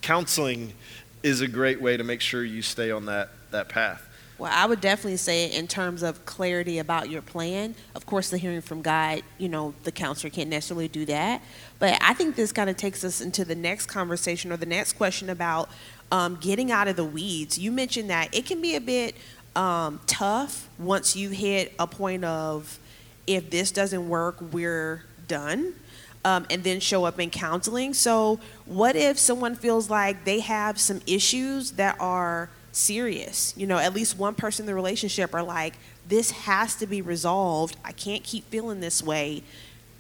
Counseling 0.03 0.75
is 1.23 1.41
a 1.41 1.49
great 1.49 1.81
way 1.81 1.97
to 1.97 2.05
make 2.05 2.21
sure 2.21 2.45
you 2.45 2.61
stay 2.61 2.91
on 2.91 3.07
that, 3.07 3.31
that 3.53 3.69
path. 3.71 4.07
Well, 4.39 4.51
I 4.55 4.65
would 4.65 4.81
definitely 4.81 5.19
say 5.19 5.53
in 5.53 5.67
terms 5.67 6.03
of 6.03 6.25
clarity 6.25 6.79
about 6.79 7.11
your 7.11 7.21
plan. 7.21 7.75
Of 7.95 8.07
course, 8.07 8.31
the 8.31 8.39
hearing 8.39 8.63
from 8.63 8.81
God, 8.81 9.21
you 9.37 9.51
know, 9.51 9.75
the 9.85 9.93
counselor 9.93 10.31
can't 10.31 10.49
necessarily 10.49 10.89
do 10.89 11.05
that. 11.07 11.43
But 11.79 11.99
I 12.01 12.15
think 12.15 12.37
this 12.37 12.51
kind 12.51 12.71
of 12.71 12.79
takes 12.79 13.05
us 13.05 13.21
into 13.21 13.45
the 13.45 13.55
next 13.55 13.87
conversation 13.87 14.51
or 14.51 14.57
the 14.57 14.65
next 14.65 14.95
question 14.95 15.29
about 15.29 15.69
um, 16.11 16.37
getting 16.41 16.71
out 16.71 16.89
of 16.89 16.97
the 16.97 17.05
weeds. 17.05 17.59
You 17.59 17.73
mentioned 17.73 18.11
that 18.11 18.35
it 18.35 18.47
can 18.47 18.61
be 18.61 18.75
a 18.75 18.81
bit 18.81 19.15
um, 19.57 20.01
tough 20.07 20.69
once 20.79 21.17
you 21.17 21.31
hit 21.31 21.73
a 21.79 21.87
point 21.87 22.25
of 22.25 22.79
if 23.27 23.51
this 23.51 23.71
doesn't 23.71 24.09
work, 24.09 24.37
we're 24.53 25.05
done. 25.29 25.75
Um, 26.23 26.47
and 26.51 26.63
then 26.63 26.81
show 26.81 27.07
up 27.07 27.19
in 27.19 27.31
counseling. 27.31 27.95
So, 27.95 28.41
what 28.67 28.95
if 28.95 29.19
someone 29.19 29.55
feels 29.55 29.89
like 29.89 30.27
they 30.27 30.41
have 30.41 30.79
some 30.79 31.01
issues 31.07 31.71
that 31.73 31.97
are 31.99 32.51
serious? 32.73 33.55
You 33.57 33.67
know, 33.67 33.79
at 33.79 33.95
least 33.95 34.19
one 34.19 34.35
person 34.35 34.65
in 34.65 34.67
the 34.67 34.75
relationship 34.75 35.33
are 35.33 35.43
like, 35.43 35.79
this 36.07 36.31
has 36.33 36.75
to 36.77 36.87
be 36.87 37.01
resolved. 37.01 37.79
I 37.83 37.93
can't 37.93 38.23
keep 38.23 38.45
feeling 38.51 38.81
this 38.81 39.03
way. 39.03 39.43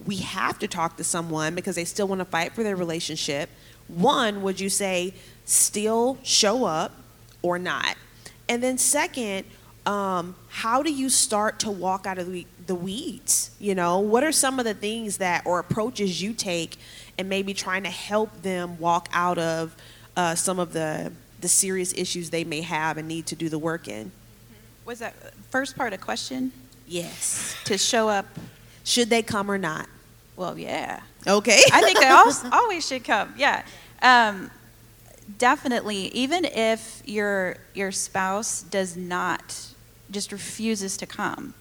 We 0.04 0.16
have 0.16 0.58
to 0.58 0.68
talk 0.68 0.98
to 0.98 1.04
someone 1.04 1.54
because 1.54 1.76
they 1.76 1.86
still 1.86 2.06
want 2.06 2.18
to 2.18 2.26
fight 2.26 2.52
for 2.52 2.62
their 2.62 2.76
relationship. 2.76 3.48
One, 3.88 4.42
would 4.42 4.60
you 4.60 4.68
say 4.68 5.14
still 5.50 6.18
show 6.22 6.64
up 6.64 6.92
or 7.42 7.58
not? 7.58 7.96
And 8.48 8.62
then, 8.62 8.78
second, 8.78 9.46
um, 9.86 10.34
how 10.48 10.82
do 10.82 10.92
you 10.92 11.08
start 11.08 11.60
to 11.60 11.70
walk 11.70 12.06
out 12.06 12.18
of 12.18 12.32
the, 12.32 12.46
weeds? 12.74 13.50
You 13.58 13.74
know, 13.74 13.98
what 13.98 14.22
are 14.22 14.30
some 14.30 14.60
of 14.60 14.64
the 14.64 14.74
things 14.74 15.18
that 15.18 15.44
or 15.44 15.58
approaches 15.58 16.22
you 16.22 16.32
take, 16.32 16.76
and 17.18 17.28
maybe 17.28 17.52
trying 17.52 17.82
to 17.82 17.90
help 17.90 18.42
them 18.42 18.78
walk 18.78 19.08
out 19.12 19.38
of 19.38 19.74
uh, 20.16 20.34
some 20.34 20.58
of 20.58 20.72
the 20.72 21.12
the 21.40 21.48
serious 21.48 21.94
issues 21.94 22.30
they 22.30 22.44
may 22.44 22.60
have 22.60 22.98
and 22.98 23.08
need 23.08 23.26
to 23.26 23.34
do 23.34 23.48
the 23.48 23.58
work 23.58 23.88
in? 23.88 24.12
Was 24.84 24.98
that 24.98 25.14
first 25.50 25.76
part 25.76 25.92
a 25.92 25.98
question? 25.98 26.52
Yes. 26.86 27.56
To 27.64 27.78
show 27.78 28.08
up? 28.08 28.26
Should 28.84 29.10
they 29.10 29.22
come 29.22 29.50
or 29.50 29.58
not? 29.58 29.88
Well, 30.36 30.58
yeah. 30.58 31.00
Okay. 31.26 31.60
I 31.72 31.82
think 31.82 31.98
they 31.98 32.06
al- 32.06 32.32
always 32.52 32.86
should 32.86 33.04
come. 33.04 33.34
Yeah. 33.36 33.62
Um, 34.02 34.50
definitely. 35.38 36.08
Even 36.08 36.44
if 36.44 37.02
your 37.04 37.56
your 37.74 37.92
spouse 37.92 38.62
does 38.62 38.96
not, 38.96 39.66
just 40.10 40.32
refuses 40.32 40.96
to 40.98 41.06
come, 41.06 41.54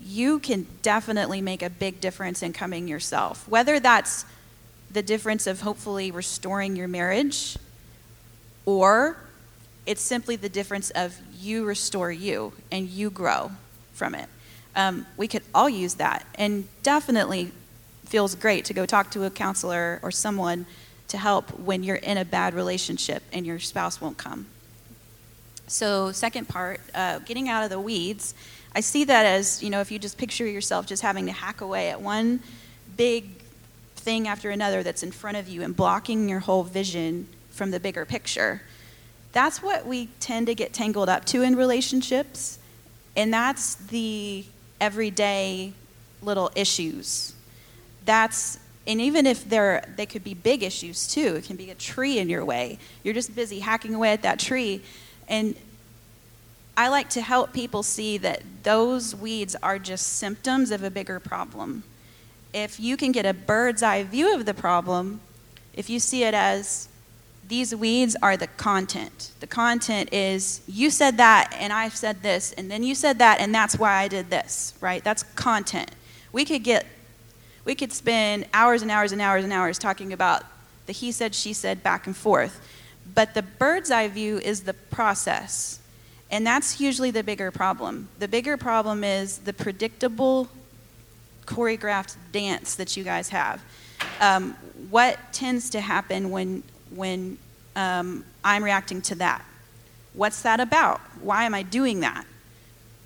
you 0.00 0.38
can 0.38 0.66
definitely 0.82 1.40
make 1.40 1.62
a 1.62 1.70
big 1.70 2.00
difference 2.00 2.42
in 2.42 2.52
coming 2.52 2.88
yourself. 2.88 3.46
Whether 3.48 3.80
that's 3.80 4.24
the 4.90 5.02
difference 5.02 5.46
of 5.46 5.60
hopefully 5.60 6.10
restoring 6.10 6.76
your 6.76 6.88
marriage, 6.88 7.56
or 8.66 9.16
it's 9.86 10.02
simply 10.02 10.36
the 10.36 10.48
difference 10.48 10.90
of 10.90 11.16
you 11.38 11.64
restore 11.64 12.10
you 12.12 12.52
and 12.70 12.88
you 12.88 13.10
grow 13.10 13.50
from 13.92 14.14
it. 14.14 14.28
Um, 14.76 15.06
we 15.16 15.28
could 15.28 15.42
all 15.54 15.68
use 15.68 15.94
that, 15.94 16.26
and 16.36 16.66
definitely 16.82 17.52
feels 18.06 18.34
great 18.34 18.64
to 18.64 18.74
go 18.74 18.86
talk 18.86 19.10
to 19.12 19.24
a 19.24 19.30
counselor 19.30 20.00
or 20.02 20.10
someone 20.10 20.66
to 21.10 21.18
help 21.18 21.58
when 21.58 21.82
you're 21.82 21.96
in 21.96 22.16
a 22.16 22.24
bad 22.24 22.54
relationship 22.54 23.22
and 23.32 23.46
your 23.46 23.58
spouse 23.58 24.00
won't 24.00 24.18
come. 24.18 24.46
So, 25.66 26.10
second 26.10 26.48
part, 26.48 26.80
uh, 26.94 27.20
getting 27.20 27.48
out 27.48 27.62
of 27.62 27.70
the 27.70 27.78
weeds. 27.80 28.34
I 28.74 28.80
see 28.80 29.04
that 29.04 29.26
as, 29.26 29.62
you 29.62 29.70
know, 29.70 29.80
if 29.80 29.90
you 29.90 29.98
just 29.98 30.18
picture 30.18 30.46
yourself 30.46 30.86
just 30.86 31.02
having 31.02 31.26
to 31.26 31.32
hack 31.32 31.60
away 31.60 31.90
at 31.90 32.00
one 32.00 32.40
big 32.96 33.26
thing 33.96 34.26
after 34.26 34.50
another 34.50 34.82
that's 34.82 35.02
in 35.02 35.12
front 35.12 35.36
of 35.36 35.48
you 35.48 35.62
and 35.62 35.76
blocking 35.76 36.28
your 36.28 36.40
whole 36.40 36.64
vision 36.64 37.28
from 37.50 37.70
the 37.70 37.78
bigger 37.78 38.04
picture. 38.04 38.62
That's 39.32 39.62
what 39.62 39.86
we 39.86 40.08
tend 40.18 40.46
to 40.48 40.54
get 40.54 40.72
tangled 40.72 41.08
up 41.08 41.24
to 41.26 41.42
in 41.42 41.54
relationships. 41.54 42.58
And 43.16 43.32
that's 43.32 43.74
the 43.76 44.44
everyday 44.80 45.72
little 46.22 46.50
issues. 46.56 47.34
That's 48.04 48.58
and 48.90 49.00
even 49.00 49.24
if 49.24 49.48
they're 49.48 49.84
they 49.96 50.04
could 50.04 50.24
be 50.24 50.34
big 50.34 50.64
issues 50.64 51.06
too. 51.06 51.36
It 51.36 51.44
can 51.44 51.54
be 51.54 51.70
a 51.70 51.76
tree 51.76 52.18
in 52.18 52.28
your 52.28 52.44
way. 52.44 52.78
You're 53.04 53.14
just 53.14 53.36
busy 53.36 53.60
hacking 53.60 53.94
away 53.94 54.12
at 54.12 54.22
that 54.22 54.40
tree 54.40 54.82
and 55.28 55.54
I 56.76 56.88
like 56.88 57.08
to 57.10 57.20
help 57.20 57.52
people 57.52 57.82
see 57.84 58.18
that 58.18 58.42
those 58.64 59.14
weeds 59.14 59.54
are 59.62 59.78
just 59.78 60.14
symptoms 60.14 60.70
of 60.72 60.82
a 60.82 60.90
bigger 60.90 61.20
problem. 61.20 61.84
If 62.52 62.80
you 62.80 62.96
can 62.96 63.12
get 63.12 63.26
a 63.26 63.34
bird's 63.34 63.82
eye 63.82 64.02
view 64.02 64.34
of 64.34 64.44
the 64.44 64.54
problem, 64.54 65.20
if 65.72 65.88
you 65.88 66.00
see 66.00 66.24
it 66.24 66.34
as 66.34 66.88
these 67.46 67.74
weeds 67.74 68.16
are 68.22 68.36
the 68.36 68.46
content. 68.46 69.30
The 69.38 69.46
content 69.46 70.12
is 70.12 70.62
you 70.66 70.90
said 70.90 71.16
that 71.18 71.54
and 71.60 71.72
I 71.72 71.90
said 71.90 72.22
this 72.22 72.52
and 72.54 72.68
then 72.68 72.82
you 72.82 72.96
said 72.96 73.20
that 73.20 73.40
and 73.40 73.54
that's 73.54 73.78
why 73.78 73.92
I 73.92 74.08
did 74.08 74.30
this, 74.30 74.74
right? 74.80 75.04
That's 75.04 75.22
content. 75.22 75.92
We 76.32 76.44
could 76.44 76.64
get 76.64 76.86
we 77.70 77.76
could 77.76 77.92
spend 77.92 78.46
hours 78.52 78.82
and 78.82 78.90
hours 78.90 79.12
and 79.12 79.22
hours 79.22 79.44
and 79.44 79.52
hours 79.52 79.78
talking 79.78 80.12
about 80.12 80.42
the 80.86 80.92
he 80.92 81.12
said 81.12 81.32
she 81.36 81.52
said 81.52 81.84
back 81.84 82.04
and 82.08 82.16
forth. 82.16 82.60
But 83.14 83.32
the 83.34 83.42
bird's 83.42 83.92
eye 83.92 84.08
view 84.08 84.38
is 84.38 84.62
the 84.62 84.74
process. 84.74 85.78
And 86.32 86.44
that's 86.44 86.80
usually 86.80 87.12
the 87.12 87.22
bigger 87.22 87.52
problem. 87.52 88.08
The 88.18 88.26
bigger 88.26 88.56
problem 88.56 89.04
is 89.04 89.38
the 89.38 89.52
predictable 89.52 90.48
choreographed 91.46 92.16
dance 92.32 92.74
that 92.74 92.96
you 92.96 93.04
guys 93.04 93.28
have. 93.28 93.62
Um, 94.20 94.54
what 94.90 95.16
tends 95.32 95.70
to 95.70 95.80
happen 95.80 96.32
when 96.32 96.64
when 96.92 97.38
um, 97.76 98.24
I'm 98.42 98.64
reacting 98.64 99.00
to 99.02 99.14
that? 99.14 99.44
What's 100.14 100.42
that 100.42 100.58
about? 100.58 101.00
Why 101.22 101.44
am 101.44 101.54
I 101.54 101.62
doing 101.62 102.00
that? 102.00 102.26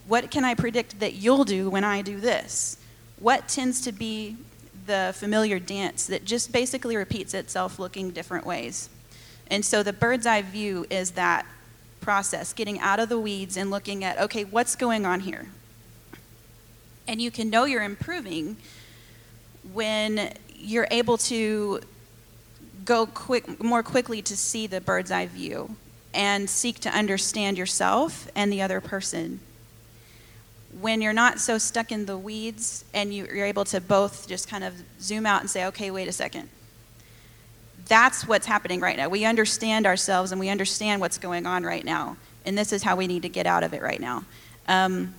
What 0.08 0.30
can 0.30 0.42
I 0.42 0.54
predict 0.54 1.00
that 1.00 1.12
you'll 1.12 1.44
do 1.44 1.68
when 1.68 1.84
I 1.84 2.00
do 2.00 2.18
this? 2.18 2.78
What 3.20 3.46
tends 3.46 3.82
to 3.82 3.92
be 3.92 4.38
the 4.86 5.14
familiar 5.16 5.58
dance 5.58 6.06
that 6.06 6.24
just 6.24 6.52
basically 6.52 6.96
repeats 6.96 7.34
itself 7.34 7.78
looking 7.78 8.10
different 8.10 8.46
ways? 8.46 8.88
And 9.50 9.64
so 9.64 9.82
the 9.82 9.92
bird's 9.92 10.26
eye 10.26 10.42
view 10.42 10.86
is 10.90 11.12
that 11.12 11.46
process, 12.00 12.52
getting 12.52 12.78
out 12.80 13.00
of 13.00 13.08
the 13.08 13.18
weeds 13.18 13.56
and 13.56 13.70
looking 13.70 14.04
at, 14.04 14.18
okay, 14.18 14.44
what's 14.44 14.76
going 14.76 15.06
on 15.06 15.20
here? 15.20 15.46
And 17.08 17.20
you 17.20 17.30
can 17.30 17.50
know 17.50 17.64
you're 17.64 17.82
improving 17.82 18.56
when 19.72 20.32
you're 20.54 20.88
able 20.90 21.18
to 21.18 21.80
go 22.84 23.06
quick, 23.06 23.62
more 23.62 23.82
quickly 23.82 24.22
to 24.22 24.36
see 24.36 24.66
the 24.66 24.80
bird's 24.80 25.10
eye 25.10 25.26
view 25.26 25.76
and 26.12 26.48
seek 26.48 26.78
to 26.80 26.90
understand 26.90 27.58
yourself 27.58 28.28
and 28.34 28.52
the 28.52 28.62
other 28.62 28.80
person. 28.80 29.40
When 30.80 31.00
you're 31.00 31.12
not 31.12 31.40
so 31.40 31.58
stuck 31.58 31.92
in 31.92 32.06
the 32.06 32.18
weeds 32.18 32.84
and 32.92 33.14
you, 33.14 33.26
you're 33.26 33.46
able 33.46 33.64
to 33.66 33.80
both 33.80 34.26
just 34.26 34.48
kind 34.48 34.64
of 34.64 34.74
zoom 35.00 35.26
out 35.26 35.40
and 35.40 35.50
say, 35.50 35.66
okay, 35.66 35.90
wait 35.90 36.08
a 36.08 36.12
second. 36.12 36.48
That's 37.86 38.26
what's 38.26 38.46
happening 38.46 38.80
right 38.80 38.96
now. 38.96 39.08
We 39.08 39.24
understand 39.24 39.86
ourselves 39.86 40.32
and 40.32 40.40
we 40.40 40.48
understand 40.48 41.00
what's 41.00 41.18
going 41.18 41.46
on 41.46 41.64
right 41.64 41.84
now. 41.84 42.16
And 42.44 42.56
this 42.56 42.72
is 42.72 42.82
how 42.82 42.96
we 42.96 43.06
need 43.06 43.22
to 43.22 43.28
get 43.28 43.46
out 43.46 43.62
of 43.62 43.72
it 43.72 43.82
right 43.82 44.00
now. 44.00 44.24
Um, 44.66 45.14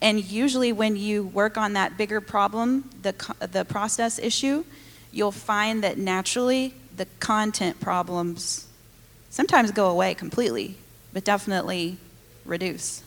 and 0.00 0.24
usually, 0.24 0.72
when 0.72 0.96
you 0.96 1.24
work 1.24 1.56
on 1.56 1.72
that 1.72 1.96
bigger 1.96 2.20
problem, 2.20 2.88
the, 3.02 3.14
the 3.50 3.64
process 3.64 4.18
issue, 4.18 4.64
you'll 5.10 5.32
find 5.32 5.82
that 5.82 5.98
naturally 5.98 6.74
the 6.96 7.06
content 7.18 7.80
problems 7.80 8.68
sometimes 9.30 9.72
go 9.72 9.88
away 9.88 10.14
completely, 10.14 10.76
but 11.12 11.24
definitely 11.24 11.96
reduce. 12.44 13.02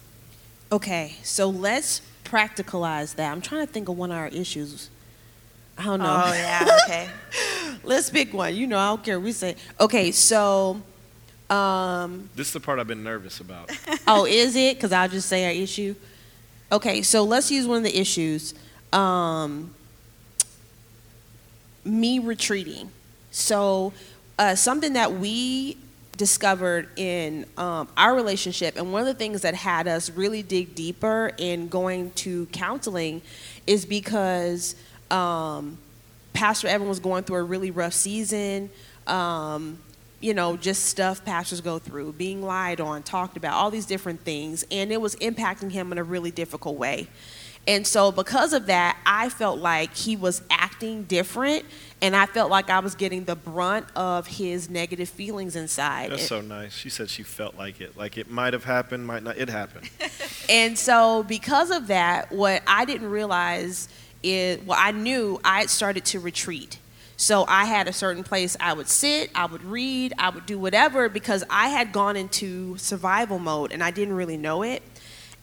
Okay, 0.72 1.16
so 1.22 1.50
let's 1.50 2.02
practicalize 2.24 3.16
that. 3.16 3.30
I'm 3.30 3.42
trying 3.42 3.68
to 3.68 3.72
think 3.72 3.90
of 3.90 3.98
one 3.98 4.10
of 4.10 4.18
our 4.18 4.30
issues. 4.30 4.90
I 5.78 5.84
don't 5.84 6.00
know. 6.00 6.24
Oh, 6.26 6.34
yeah, 6.34 6.78
okay. 6.86 7.10
let's 7.84 8.10
pick 8.10 8.34
one. 8.34 8.56
You 8.56 8.68
know, 8.68 8.78
I 8.78 8.88
don't 8.88 9.04
care. 9.04 9.20
We 9.20 9.34
say, 9.34 9.58
okay, 9.82 10.12
so, 10.12 10.82
um, 11.50 12.30
This 12.36 12.48
is 12.48 12.54
the 12.54 12.62
part 12.62 12.80
I've 12.80 12.88
been 12.88 13.04
nervous 13.04 13.42
about. 13.42 13.70
oh, 14.08 14.26
is 14.26 14.56
it? 14.56 14.78
Because 14.78 14.94
I'll 14.94 15.10
just 15.10 15.28
say 15.28 15.46
our 15.46 15.52
issue. 15.52 15.94
Okay, 16.72 17.02
so 17.02 17.24
let's 17.24 17.52
use 17.52 17.68
one 17.68 17.80
of 17.80 17.84
the 17.84 18.00
issues. 18.00 18.54
Um, 18.94 19.76
me 21.84 22.20
retreating. 22.20 22.92
So, 23.32 23.92
uh, 24.40 24.56
something 24.56 24.94
that 24.94 25.12
we 25.14 25.78
discovered 26.18 26.90
in 26.98 27.46
um, 27.58 27.88
our 27.98 28.16
relationship, 28.16 28.76
and 28.78 28.92
one 28.94 29.02
of 29.02 29.08
the 29.08 29.14
things 29.14 29.42
that 29.42 29.56
had 29.56 29.88
us 29.88 30.10
really 30.10 30.44
dig 30.44 30.76
deeper 30.76 31.32
in 31.38 31.68
going 31.68 32.12
to 32.12 32.46
counseling 32.48 33.22
is 33.66 33.86
because 33.86 34.76
um, 35.10 35.78
Pastor 36.34 36.68
Evan 36.68 36.88
was 36.88 37.00
going 37.00 37.24
through 37.24 37.38
a 37.38 37.44
really 37.44 37.72
rough 37.72 37.94
season. 37.94 38.70
Um, 39.08 39.80
you 40.22 40.34
know, 40.36 40.56
just 40.56 40.86
stuff 40.86 41.26
pastors 41.26 41.62
go 41.62 41.80
through, 41.80 42.14
being 42.14 42.44
lied 42.44 42.80
on, 42.80 43.02
talked 43.02 43.38
about, 43.38 43.54
all 43.54 43.72
these 43.72 43.88
different 43.88 44.22
things. 44.22 44.64
And 44.72 44.92
it 44.92 45.02
was 45.02 45.16
impacting 45.16 45.72
him 45.72 45.92
in 45.92 45.98
a 45.98 46.04
really 46.04 46.32
difficult 46.32 46.78
way. 46.78 47.08
And 47.68 47.86
so, 47.86 48.12
because 48.12 48.54
of 48.54 48.66
that, 48.66 48.98
I 49.06 49.30
felt 49.30 49.60
like 49.60 49.96
he 49.96 50.16
was 50.16 50.42
acting 50.50 51.04
different, 51.04 51.64
and 52.02 52.16
I 52.16 52.26
felt 52.26 52.50
like 52.50 52.72
I 52.72 52.80
was 52.80 52.96
getting 52.96 53.26
the 53.26 53.36
brunt 53.36 53.86
of 53.96 54.26
his 54.26 54.70
negative 54.70 55.10
feelings 55.10 55.56
inside. 55.56 56.12
That's 56.12 56.28
so 56.28 56.42
nice. 56.42 56.74
She 56.74 56.90
said 56.90 57.10
she 57.10 57.22
felt 57.22 57.56
like 57.58 57.80
it. 57.80 57.96
Like 57.96 58.18
it 58.18 58.32
might 58.32 58.54
have 58.54 58.64
happened, 58.64 59.06
might 59.06 59.22
not. 59.22 59.38
It 59.38 59.50
happened. 59.50 59.90
And 60.50 60.78
so, 60.78 61.24
because 61.24 61.72
of 61.72 61.88
that, 61.88 62.30
what 62.30 62.62
I 62.68 62.84
didn't 62.84 63.10
realize 63.10 63.88
is, 64.22 64.62
well, 64.66 64.78
I 64.80 64.92
knew 64.92 65.40
I 65.46 65.62
had 65.62 65.70
started 65.70 66.04
to 66.06 66.20
retreat. 66.20 66.78
So 67.16 67.46
I 67.48 67.66
had 67.66 67.88
a 67.88 67.94
certain 67.94 68.24
place 68.24 68.58
I 68.60 68.74
would 68.74 68.88
sit, 68.88 69.30
I 69.36 69.46
would 69.46 69.64
read, 69.64 70.12
I 70.18 70.30
would 70.32 70.48
do 70.48 70.58
whatever 70.58 71.08
because 71.08 71.44
I 71.52 71.70
had 71.70 71.92
gone 71.94 72.16
into 72.18 72.76
survival 72.78 73.38
mode 73.38 73.72
and 73.72 73.84
I 73.84 73.92
didn't 73.92 74.16
really 74.16 74.38
know 74.38 74.64
it. 74.64 74.82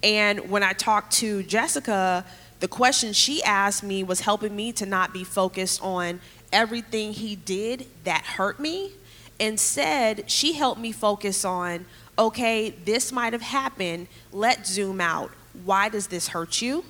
And 0.02 0.50
when 0.50 0.62
I 0.62 0.72
talked 0.72 1.12
to 1.14 1.42
Jessica, 1.42 2.24
the 2.60 2.68
question 2.68 3.12
she 3.12 3.42
asked 3.42 3.82
me 3.82 4.02
was 4.02 4.20
helping 4.20 4.54
me 4.54 4.72
to 4.72 4.86
not 4.86 5.12
be 5.12 5.24
focused 5.24 5.82
on 5.82 6.20
everything 6.52 7.12
he 7.12 7.36
did 7.36 7.86
that 8.04 8.22
hurt 8.24 8.58
me. 8.60 8.92
Instead, 9.38 10.30
she 10.30 10.54
helped 10.54 10.80
me 10.80 10.92
focus 10.92 11.44
on 11.44 11.84
okay, 12.18 12.70
this 12.70 13.12
might 13.12 13.32
have 13.32 13.42
happened. 13.42 14.08
Let's 14.32 14.72
zoom 14.72 15.00
out. 15.00 15.30
Why 15.64 15.88
does 15.88 16.08
this 16.08 16.28
hurt 16.28 16.60
you? 16.60 16.84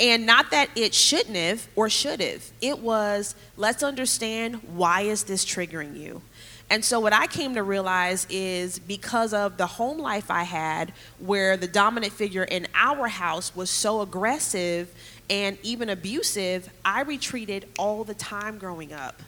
And 0.00 0.26
not 0.26 0.50
that 0.50 0.68
it 0.74 0.94
shouldn't 0.94 1.36
have 1.36 1.68
or 1.76 1.88
should 1.88 2.20
have. 2.20 2.50
It 2.60 2.80
was, 2.80 3.36
let's 3.56 3.84
understand 3.84 4.56
why 4.74 5.02
is 5.02 5.24
this 5.24 5.44
triggering 5.44 5.96
you? 5.96 6.22
And 6.70 6.84
so 6.84 7.00
what 7.00 7.12
I 7.12 7.26
came 7.26 7.54
to 7.54 7.62
realize 7.62 8.26
is 8.30 8.78
because 8.78 9.34
of 9.34 9.58
the 9.58 9.66
home 9.66 9.98
life 9.98 10.30
I 10.30 10.44
had 10.44 10.92
where 11.18 11.56
the 11.56 11.66
dominant 11.66 12.12
figure 12.12 12.44
in 12.44 12.66
our 12.74 13.08
house 13.08 13.54
was 13.54 13.68
so 13.68 14.00
aggressive 14.00 14.92
and 15.28 15.58
even 15.62 15.88
abusive, 15.88 16.68
I 16.84 17.02
retreated 17.02 17.68
all 17.78 18.04
the 18.04 18.14
time 18.14 18.58
growing 18.58 18.92
up. 18.92 19.22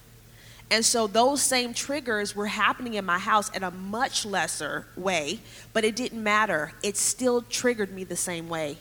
And 0.71 0.85
so 0.85 1.07
those 1.07 1.43
same 1.43 1.75
triggers 1.75 2.35
were 2.35 2.47
happening 2.47 2.95
in 2.95 3.05
my 3.05 3.19
house 3.19 3.51
in 3.51 3.63
a 3.63 3.71
much 3.71 4.25
lesser 4.25 4.87
way, 4.97 5.41
but 5.73 5.85
it 5.85 5.95
didn't 5.95 6.23
matter. 6.23 6.73
It 6.83 6.97
still 6.97 7.43
triggered 7.43 7.93
me 7.93 8.05
the 8.05 8.17
same 8.17 8.49
way. 8.49 8.79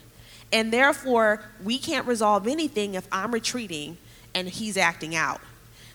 And 0.52 0.72
therefore, 0.72 1.44
we 1.64 1.78
can't 1.78 2.08
resolve 2.08 2.48
anything 2.48 2.94
if 2.94 3.08
I'm 3.12 3.32
retreating 3.32 3.98
and 4.34 4.48
he's 4.48 4.78
acting 4.78 5.16
out. 5.16 5.42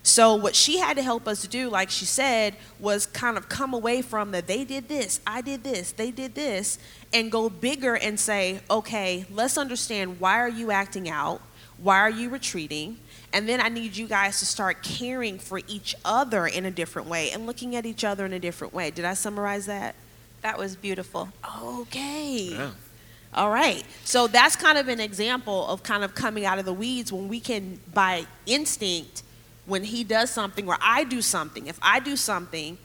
So, 0.08 0.34
what 0.36 0.56
she 0.56 0.78
had 0.78 0.96
to 0.96 1.02
help 1.02 1.28
us 1.28 1.46
do, 1.46 1.68
like 1.68 1.90
she 1.90 2.06
said, 2.06 2.56
was 2.80 3.04
kind 3.04 3.36
of 3.36 3.50
come 3.50 3.74
away 3.74 4.00
from 4.00 4.30
the 4.30 4.40
they 4.40 4.64
did 4.64 4.88
this, 4.88 5.20
I 5.26 5.42
did 5.42 5.62
this, 5.62 5.92
they 5.92 6.10
did 6.10 6.34
this, 6.34 6.78
and 7.12 7.30
go 7.30 7.50
bigger 7.50 7.94
and 7.94 8.18
say, 8.18 8.60
okay, 8.70 9.26
let's 9.30 9.58
understand 9.58 10.18
why 10.18 10.38
are 10.38 10.48
you 10.48 10.70
acting 10.70 11.10
out? 11.10 11.42
Why 11.76 11.98
are 11.98 12.08
you 12.08 12.30
retreating? 12.30 12.96
And 13.34 13.46
then 13.46 13.60
I 13.60 13.68
need 13.68 13.98
you 13.98 14.06
guys 14.06 14.38
to 14.38 14.46
start 14.46 14.82
caring 14.82 15.38
for 15.38 15.60
each 15.68 15.94
other 16.06 16.46
in 16.46 16.64
a 16.64 16.70
different 16.70 17.06
way 17.06 17.30
and 17.30 17.44
looking 17.44 17.76
at 17.76 17.84
each 17.84 18.02
other 18.02 18.24
in 18.24 18.32
a 18.32 18.40
different 18.40 18.72
way. 18.72 18.90
Did 18.90 19.04
I 19.04 19.12
summarize 19.12 19.66
that? 19.66 19.94
That 20.40 20.58
was 20.58 20.74
beautiful. 20.74 21.28
Okay. 21.62 22.48
Yeah. 22.52 22.70
All 23.34 23.50
right. 23.50 23.84
So 24.04 24.26
that's 24.26 24.56
kind 24.56 24.78
of 24.78 24.88
an 24.88 25.00
example 25.00 25.66
of 25.66 25.82
kind 25.82 26.02
of 26.02 26.14
coming 26.14 26.46
out 26.46 26.58
of 26.58 26.64
the 26.64 26.72
weeds 26.72 27.12
when 27.12 27.28
we 27.28 27.40
can, 27.40 27.78
by 27.92 28.24
instinct, 28.46 29.22
when 29.68 29.84
he 29.84 30.02
does 30.02 30.30
something 30.30 30.66
or 30.66 30.78
I 30.80 31.04
do 31.04 31.22
something, 31.22 31.66
if 31.66 31.78
I 31.82 32.00
do 32.00 32.16
something, 32.16 32.78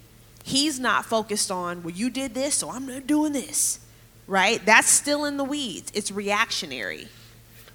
he's 0.43 0.79
not 0.79 1.05
focused 1.05 1.49
on, 1.49 1.81
well, 1.81 1.93
you 1.93 2.09
did 2.09 2.33
this, 2.33 2.55
so 2.55 2.69
I'm 2.69 2.85
not 2.85 3.07
doing 3.07 3.33
this. 3.33 3.79
Right? 4.27 4.63
That's 4.65 4.87
still 4.87 5.25
in 5.25 5.37
the 5.37 5.43
weeds. 5.43 5.91
It's 5.95 6.11
reactionary. 6.11 7.07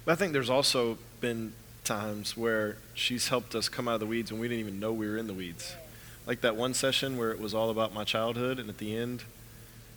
But 0.05 0.13
I 0.13 0.15
think 0.15 0.33
there's 0.33 0.49
also 0.49 0.97
been 1.21 1.53
times 1.83 2.37
where 2.37 2.77
she's 2.93 3.27
helped 3.27 3.55
us 3.55 3.69
come 3.69 3.87
out 3.87 3.95
of 3.95 3.99
the 3.99 4.05
weeds 4.05 4.31
when 4.31 4.39
we 4.39 4.47
didn't 4.47 4.61
even 4.61 4.79
know 4.79 4.93
we 4.93 5.07
were 5.07 5.17
in 5.17 5.27
the 5.27 5.33
weeds. 5.33 5.75
Like 6.25 6.41
that 6.41 6.55
one 6.55 6.73
session 6.73 7.17
where 7.17 7.31
it 7.31 7.39
was 7.39 7.53
all 7.53 7.69
about 7.69 7.93
my 7.93 8.03
childhood, 8.03 8.59
and 8.59 8.69
at 8.69 8.77
the 8.77 8.95
end, 8.95 9.23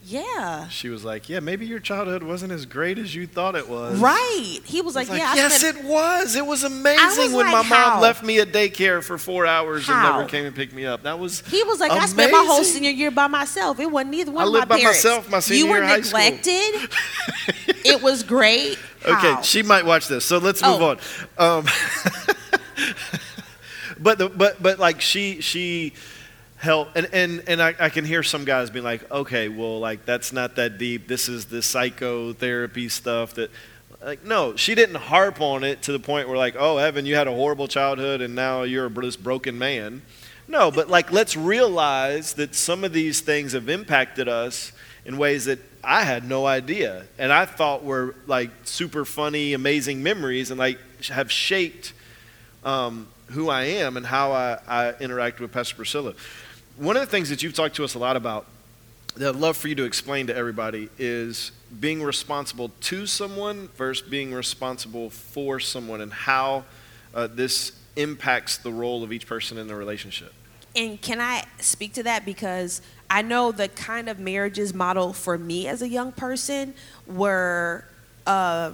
Yeah. 0.05 0.69
she 0.69 0.88
was 0.88 1.05
like, 1.05 1.29
"Yeah, 1.29 1.38
maybe 1.41 1.65
your 1.65 1.79
childhood 1.79 2.23
wasn't 2.25 2.51
as 2.53 2.67
great 2.67 2.99
as 2.99 3.15
you 3.15 3.27
thought 3.27 3.55
it 3.55 3.69
was." 3.69 3.99
Right. 4.01 4.59
He 4.65 4.81
was 4.83 4.97
like, 4.97 5.09
was 5.09 5.11
like, 5.11 5.21
yeah, 5.21 5.35
yes, 5.37 5.61
spent- 5.61 5.77
it 5.79 5.85
was. 5.85 6.35
It 6.35 6.45
was 6.45 6.65
amazing 6.65 7.33
when 7.33 7.47
like, 7.47 7.53
my 7.53 7.69
mom 7.77 7.93
how? 7.93 8.01
left 8.01 8.25
me 8.25 8.41
at 8.41 8.49
daycare 8.49 9.03
for 9.03 9.17
four 9.17 9.47
hours 9.47 9.88
and 9.88 10.03
never 10.03 10.25
came 10.27 10.45
and 10.45 10.55
picked 10.57 10.73
me 10.73 10.85
up. 10.87 11.05
That 11.05 11.19
was 11.19 11.41
He 11.47 11.62
was 11.65 11.79
like, 11.81 11.93
I 11.93 12.07
spent 12.07 12.33
my 12.33 12.45
whole 12.47 12.65
senior 12.65 12.91
year 12.91 13.11
by 13.12 13.29
myself. 13.29 13.79
It 13.79 13.91
wasn't 13.91 14.15
either 14.15 14.33
one 14.33 14.43
I 14.43 14.47
of 14.47 14.53
lived 14.53 14.69
my 14.69 14.75
by 14.77 14.81
parents. 14.81 15.05
myself 15.05 15.31
my 15.31 15.41
senior 15.41 15.57
year. 15.59 15.67
you 15.67 15.71
were 15.73 15.77
year 15.79 15.85
of 15.85 15.91
high 15.91 16.01
school. 16.01 16.21
neglected. 16.21 16.91
it 17.87 18.03
was 18.03 18.23
great. 18.25 18.79
Okay, 19.07 19.37
she 19.43 19.62
might 19.62 19.85
watch 19.87 20.09
this, 20.09 20.25
so 20.25 20.38
let's 20.38 20.62
move 20.62 20.81
Oh. 20.83 20.91
on. 20.91 20.99
Um, 21.38 21.67
but 23.99 24.19
the, 24.19 24.29
but 24.29 24.62
but 24.62 24.79
like 24.79 25.01
she 25.01 25.41
she 25.41 25.93
helped, 26.62 26.96
and 26.96 27.09
and 27.12 27.42
and 27.48 27.61
I, 27.61 27.75
I 27.79 27.88
can 27.88 28.05
hear 28.05 28.22
some 28.22 28.44
guys 28.44 28.70
being 28.70 28.85
like, 28.85 29.11
okay, 29.11 29.48
well, 29.48 29.81
like 29.81 30.05
that's 30.07 30.33
not 30.33 30.57
that 30.57 30.79
deep. 30.79 31.09
This 31.09 31.29
is 31.29 31.46
the 31.46 31.62
psychotherapy 31.62 32.88
stuff 32.88 33.35
that. 33.35 33.51
Like 34.05 34.25
no, 34.25 34.57
she 34.57 34.75
didn't 34.75 34.96
harp 34.96 35.40
on 35.40 35.62
it 35.62 35.83
to 35.83 35.92
the 35.92 36.01
point 36.01 36.27
where 36.27 36.37
like, 36.37 36.57
oh, 36.59 36.77
Evan, 36.79 37.07
you 37.07 37.14
had 37.14 37.29
a 37.29 37.33
horrible 37.33 37.68
childhood 37.68 38.20
and 38.20 38.35
now 38.35 38.64
you're 38.64 38.88
this 38.88 39.14
broken 39.14 39.57
man. 39.57 40.03
No, 40.48 40.72
but 40.72 40.88
like 40.88 41.12
let's 41.12 41.37
realize 41.37 42.35
that 42.35 42.57
some 42.57 42.83
of 42.83 42.92
these 42.92 43.20
things 43.20 43.53
have 43.53 43.68
impacted 43.68 44.27
us 44.29 44.72
in 45.05 45.18
ways 45.18 45.44
that 45.44 45.61
I 45.85 46.03
had 46.03 46.29
no 46.29 46.46
idea 46.46 47.05
and 47.16 47.33
I 47.33 47.44
thought 47.44 47.85
were 47.85 48.16
like 48.27 48.51
super 48.64 49.05
funny, 49.05 49.53
amazing 49.53 50.03
memories 50.03 50.51
and 50.51 50.59
like 50.59 50.81
have 51.05 51.31
shaped 51.31 51.92
um, 52.64 53.07
who 53.27 53.51
I 53.51 53.64
am 53.64 53.96
and 53.96 54.05
how 54.05 54.33
I, 54.33 54.59
I 54.66 54.94
interact 55.01 55.38
with 55.38 55.53
Pastor 55.53 55.77
Priscilla. 55.77 56.14
One 56.76 56.96
of 56.96 57.02
the 57.02 57.06
things 57.06 57.28
that 57.28 57.42
you've 57.42 57.54
talked 57.54 57.76
to 57.76 57.85
us 57.85 57.94
a 57.94 57.98
lot 57.98 58.16
about 58.16 58.46
that 59.16 59.35
I'd 59.35 59.40
love 59.40 59.58
for 59.58 59.68
you 59.68 59.74
to 59.74 59.85
explain 59.85 60.28
to 60.28 60.37
everybody 60.37 60.88
is 60.98 61.52
being 61.80 62.02
responsible 62.02 62.70
to 62.80 63.06
someone 63.06 63.68
versus 63.76 64.08
being 64.08 64.32
responsible 64.32 65.11
for 65.11 65.61
someone 65.61 66.00
and 66.00 66.12
how 66.12 66.64
uh, 67.14 67.26
this 67.26 67.72
impacts 67.96 68.56
the 68.56 68.72
role 68.72 69.04
of 69.04 69.12
each 69.12 69.26
person 69.26 69.58
in 69.58 69.66
the 69.66 69.74
relationship. 69.74 70.32
And 70.74 70.98
can 70.98 71.20
I 71.20 71.44
speak 71.58 71.92
to 71.94 72.02
that 72.04 72.24
because 72.24 72.80
I 73.11 73.20
know 73.20 73.52
the 73.52 73.68
kind 73.68 74.08
of 74.08 74.18
marriages 74.18 74.72
model 74.72 75.12
for 75.12 75.37
me 75.37 75.68
as 75.68 75.82
a 75.82 75.88
young 75.88 76.12
person 76.12 76.72
were 77.06 77.85
uh, 78.26 78.72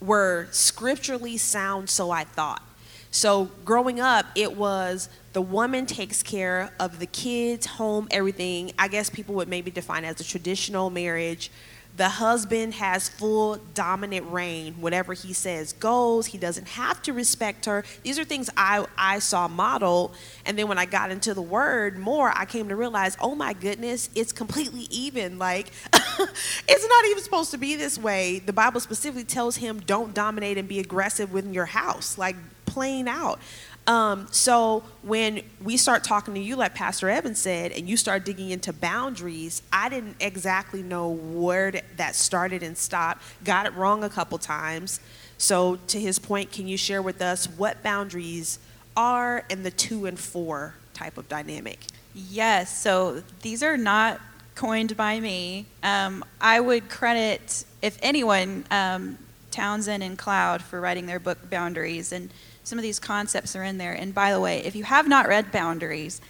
were 0.00 0.48
scripturally 0.52 1.36
sound. 1.36 1.90
So 1.90 2.10
I 2.10 2.24
thought. 2.24 2.62
So 3.10 3.50
growing 3.64 4.00
up, 4.00 4.26
it 4.34 4.56
was 4.56 5.10
the 5.36 5.42
woman 5.42 5.84
takes 5.84 6.22
care 6.22 6.70
of 6.80 6.98
the 6.98 7.04
kids, 7.04 7.66
home, 7.66 8.08
everything. 8.10 8.72
I 8.78 8.88
guess 8.88 9.10
people 9.10 9.34
would 9.34 9.48
maybe 9.48 9.70
define 9.70 10.06
as 10.06 10.18
a 10.18 10.24
traditional 10.24 10.88
marriage. 10.88 11.50
The 11.98 12.08
husband 12.08 12.72
has 12.72 13.10
full 13.10 13.56
dominant 13.74 14.32
reign. 14.32 14.80
Whatever 14.80 15.12
he 15.12 15.34
says 15.34 15.74
goes. 15.74 16.24
He 16.24 16.38
doesn't 16.38 16.68
have 16.68 17.02
to 17.02 17.12
respect 17.12 17.66
her. 17.66 17.84
These 18.02 18.18
are 18.18 18.24
things 18.24 18.48
I, 18.56 18.86
I 18.96 19.18
saw 19.18 19.46
modeled. 19.46 20.16
And 20.46 20.58
then 20.58 20.68
when 20.68 20.78
I 20.78 20.86
got 20.86 21.10
into 21.10 21.34
the 21.34 21.42
word 21.42 21.98
more, 21.98 22.32
I 22.34 22.46
came 22.46 22.70
to 22.70 22.76
realize, 22.76 23.14
oh 23.20 23.34
my 23.34 23.52
goodness, 23.52 24.08
it's 24.14 24.32
completely 24.32 24.86
even. 24.90 25.38
Like, 25.38 25.66
it's 25.92 26.88
not 26.88 27.04
even 27.10 27.22
supposed 27.22 27.50
to 27.50 27.58
be 27.58 27.76
this 27.76 27.98
way. 27.98 28.38
The 28.38 28.54
Bible 28.54 28.80
specifically 28.80 29.24
tells 29.24 29.56
him, 29.56 29.80
don't 29.80 30.14
dominate 30.14 30.56
and 30.56 30.66
be 30.66 30.80
aggressive 30.80 31.30
within 31.30 31.52
your 31.52 31.66
house, 31.66 32.16
like 32.16 32.36
plain 32.64 33.06
out. 33.06 33.38
Um, 33.86 34.26
so 34.32 34.82
when 35.02 35.42
we 35.62 35.76
start 35.76 36.02
talking 36.02 36.34
to 36.34 36.40
you, 36.40 36.56
like 36.56 36.74
Pastor 36.74 37.08
Evan 37.08 37.34
said, 37.34 37.70
and 37.72 37.88
you 37.88 37.96
start 37.96 38.24
digging 38.24 38.50
into 38.50 38.72
boundaries, 38.72 39.62
I 39.72 39.88
didn't 39.88 40.16
exactly 40.20 40.82
know 40.82 41.10
where 41.10 41.72
that 41.96 42.16
started 42.16 42.62
and 42.62 42.76
stopped. 42.76 43.22
Got 43.44 43.66
it 43.66 43.74
wrong 43.74 44.02
a 44.02 44.08
couple 44.08 44.38
times. 44.38 45.00
So 45.38 45.76
to 45.88 46.00
his 46.00 46.18
point, 46.18 46.50
can 46.50 46.66
you 46.66 46.76
share 46.76 47.02
with 47.02 47.22
us 47.22 47.46
what 47.46 47.82
boundaries 47.82 48.58
are 48.96 49.44
and 49.50 49.64
the 49.64 49.70
to 49.70 50.06
and 50.06 50.18
for 50.18 50.74
type 50.94 51.18
of 51.18 51.28
dynamic? 51.28 51.78
Yes. 52.14 52.76
So 52.76 53.22
these 53.42 53.62
are 53.62 53.76
not 53.76 54.20
coined 54.54 54.96
by 54.96 55.20
me. 55.20 55.66
Um, 55.82 56.24
I 56.40 56.58
would 56.60 56.88
credit, 56.88 57.64
if 57.82 57.98
anyone, 58.02 58.64
um, 58.70 59.18
Townsend 59.50 60.02
and 60.02 60.18
Cloud 60.18 60.62
for 60.62 60.80
writing 60.80 61.06
their 61.06 61.20
book 61.20 61.50
Boundaries, 61.50 62.12
and 62.12 62.30
some 62.66 62.80
of 62.80 62.82
these 62.82 62.98
concepts 62.98 63.54
are 63.54 63.62
in 63.62 63.78
there. 63.78 63.92
And 63.92 64.12
by 64.12 64.32
the 64.32 64.40
way, 64.40 64.58
if 64.58 64.74
you 64.74 64.82
have 64.82 65.06
not 65.06 65.28
read 65.28 65.52
Boundaries, 65.52 66.20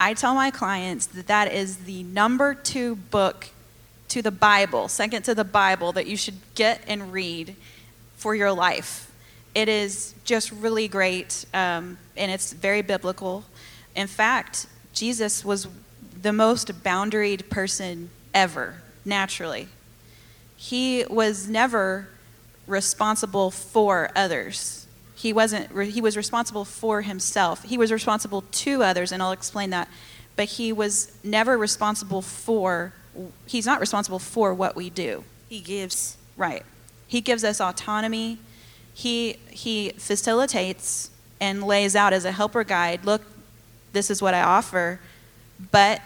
I 0.00 0.14
tell 0.14 0.34
my 0.34 0.50
clients 0.50 1.04
that 1.08 1.26
that 1.26 1.52
is 1.52 1.76
the 1.76 2.02
number 2.02 2.54
two 2.54 2.96
book 2.96 3.48
to 4.08 4.22
the 4.22 4.30
Bible, 4.30 4.88
second 4.88 5.24
to 5.24 5.34
the 5.34 5.44
Bible, 5.44 5.92
that 5.92 6.06
you 6.06 6.16
should 6.16 6.36
get 6.54 6.80
and 6.88 7.12
read 7.12 7.56
for 8.16 8.34
your 8.34 8.52
life. 8.52 9.12
It 9.54 9.68
is 9.68 10.14
just 10.24 10.50
really 10.50 10.88
great, 10.88 11.44
um, 11.52 11.98
and 12.16 12.30
it's 12.30 12.54
very 12.54 12.80
biblical. 12.80 13.44
In 13.94 14.06
fact, 14.06 14.68
Jesus 14.94 15.44
was 15.44 15.68
the 16.22 16.32
most 16.32 16.82
boundaried 16.82 17.50
person 17.50 18.08
ever, 18.32 18.76
naturally. 19.04 19.68
He 20.56 21.04
was 21.10 21.50
never 21.50 22.08
responsible 22.66 23.50
for 23.50 24.10
others. 24.16 24.85
He 25.26 25.32
wasn't 25.32 25.76
he 25.90 26.00
was 26.00 26.16
responsible 26.16 26.64
for 26.64 27.02
himself. 27.02 27.64
He 27.64 27.76
was 27.76 27.90
responsible 27.90 28.42
to 28.42 28.84
others 28.84 29.10
and 29.10 29.20
I'll 29.20 29.32
explain 29.32 29.70
that. 29.70 29.88
But 30.36 30.44
he 30.44 30.72
was 30.72 31.10
never 31.24 31.58
responsible 31.58 32.22
for 32.22 32.92
he's 33.44 33.66
not 33.66 33.80
responsible 33.80 34.20
for 34.20 34.54
what 34.54 34.76
we 34.76 34.88
do. 34.88 35.24
He 35.48 35.58
gives. 35.58 36.16
Right. 36.36 36.62
He 37.08 37.20
gives 37.20 37.42
us 37.42 37.60
autonomy. 37.60 38.38
He 38.94 39.38
he 39.50 39.90
facilitates 39.98 41.10
and 41.40 41.64
lays 41.64 41.96
out 41.96 42.12
as 42.12 42.24
a 42.24 42.30
helper 42.30 42.62
guide, 42.62 43.04
look, 43.04 43.22
this 43.92 44.12
is 44.12 44.22
what 44.22 44.32
I 44.32 44.42
offer, 44.42 45.00
but 45.72 46.02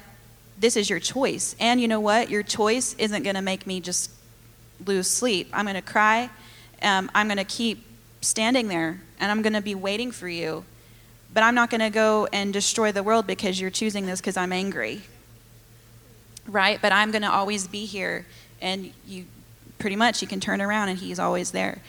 this 0.59 0.79
is 0.79 0.89
your 0.89 0.99
choice. 0.99 1.55
And 1.61 1.79
you 1.79 1.89
know 1.89 2.01
what? 2.01 2.31
Your 2.31 2.43
choice 2.43 2.95
isn't 2.95 3.23
going 3.23 3.37
to 3.37 3.43
make 3.43 3.67
me 3.67 3.81
just 3.81 4.11
lose 4.87 5.11
sleep. 5.11 5.51
I'm 5.53 5.67
going 5.67 5.75
to 5.75 5.83
cry. 5.83 6.31
Um, 6.81 7.11
I'm 7.15 7.27
going 7.27 7.37
to 7.37 7.45
keep 7.45 7.85
standing 8.21 8.69
there 8.69 9.01
and 9.19 9.31
I'm 9.31 9.43
going 9.43 9.53
to 9.55 9.61
be 9.61 9.75
waiting 9.75 10.11
for 10.13 10.29
you. 10.29 10.65
But 11.33 11.45
I'm 11.45 11.55
not 11.55 11.71
going 11.71 11.81
to 11.81 11.91
go 11.91 12.27
and 12.33 12.53
destroy 12.53 12.91
the 12.91 13.03
world 13.05 13.27
because 13.27 13.61
you're 13.61 13.71
choosing 13.71 14.07
this 14.07 14.21
because 14.21 14.37
I'm 14.37 14.53
angry. 14.53 15.03
Right? 16.47 16.81
But 16.83 16.93
I'm 16.93 17.11
going 17.13 17.23
to 17.23 17.31
always 17.31 17.69
be 17.69 17.85
here. 17.87 18.27
And 18.61 18.93
you 19.07 19.27
pretty 19.79 19.97
much, 19.97 20.23
you 20.23 20.29
can 20.29 20.41
turn 20.41 20.61
around 20.61 20.89
and 20.89 20.99
he's 20.99 21.19
always 21.19 21.53
there. 21.53 21.81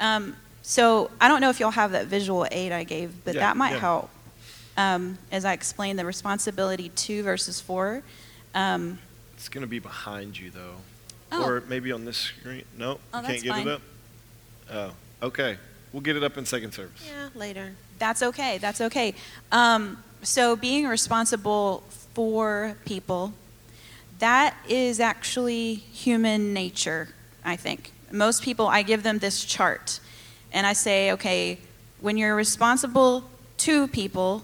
Um, 0.00 0.36
so 0.62 1.10
I 1.20 1.28
don't 1.28 1.40
know 1.40 1.48
if 1.48 1.60
y'all 1.60 1.70
have 1.70 1.92
that 1.92 2.06
visual 2.06 2.46
aid 2.50 2.72
I 2.72 2.84
gave, 2.84 3.24
but 3.24 3.34
Yeah, 3.34 3.40
that 3.40 3.56
might 3.56 3.72
yeah. 3.72 3.78
help 3.78 4.10
um, 4.76 5.16
as 5.32 5.44
I 5.44 5.52
explain 5.52 5.96
the 5.96 6.04
responsibility 6.04 6.88
to 6.90 7.22
verses 7.22 7.60
for. 7.60 8.02
Um, 8.54 8.98
It's 9.34 9.48
going 9.48 9.62
to 9.62 9.68
be 9.68 9.78
behind 9.78 10.38
you, 10.38 10.50
though. 10.50 10.74
Oh. 11.30 11.44
Or 11.44 11.62
maybe 11.68 11.92
on 11.92 12.04
this 12.04 12.16
screen. 12.16 12.64
No, 12.76 12.98
Oh, 13.14 13.20
you 13.20 13.26
can't 13.26 13.42
get 13.42 13.52
fine. 13.52 13.68
it 13.68 13.70
up? 13.74 13.82
Oh, 14.70 14.92
okay. 15.22 15.56
We'll 15.92 16.02
get 16.02 16.16
it 16.16 16.24
up 16.24 16.36
in 16.36 16.44
second 16.44 16.72
service. 16.72 17.02
Yeah, 17.06 17.28
later. 17.34 17.72
that's 17.98 18.22
okay. 18.22 18.58
That's 18.58 18.80
okay. 18.80 19.14
Um, 19.52 20.02
so 20.22 20.56
being 20.56 20.86
responsible 20.86 21.82
for 22.14 22.76
people, 22.84 23.32
that 24.18 24.56
is 24.68 25.00
actually 25.00 25.74
human 25.74 26.52
nature. 26.52 27.08
I 27.44 27.56
think 27.56 27.92
most 28.10 28.42
people. 28.42 28.66
I 28.66 28.82
give 28.82 29.02
them 29.02 29.18
this 29.18 29.44
chart, 29.44 30.00
and 30.52 30.66
I 30.66 30.72
say, 30.72 31.12
okay, 31.12 31.58
when 32.00 32.16
you're 32.16 32.34
responsible 32.34 33.24
to 33.58 33.88
people, 33.88 34.42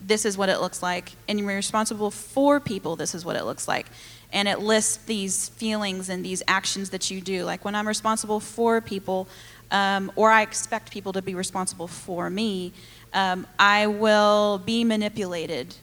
this 0.00 0.24
is 0.24 0.38
what 0.38 0.48
it 0.48 0.60
looks 0.60 0.82
like, 0.82 1.12
and 1.28 1.38
you're 1.38 1.48
responsible 1.48 2.10
for 2.10 2.60
people, 2.60 2.96
this 2.96 3.14
is 3.14 3.24
what 3.24 3.36
it 3.36 3.44
looks 3.44 3.66
like. 3.66 3.86
And 4.32 4.48
it 4.48 4.60
lists 4.60 4.98
these 5.06 5.48
feelings 5.50 6.08
and 6.08 6.24
these 6.24 6.42
actions 6.48 6.90
that 6.90 7.10
you 7.10 7.20
do. 7.20 7.44
Like 7.44 7.64
when 7.64 7.74
I'm 7.74 7.88
responsible 7.88 8.40
for 8.40 8.80
people, 8.80 9.28
um, 9.70 10.12
or 10.16 10.30
I 10.30 10.42
expect 10.42 10.90
people 10.90 11.12
to 11.12 11.22
be 11.22 11.34
responsible 11.34 11.88
for 11.88 12.28
me, 12.28 12.72
um, 13.14 13.46
I 13.58 13.86
will 13.86 14.58
be 14.58 14.84
manipulated. 14.84 15.74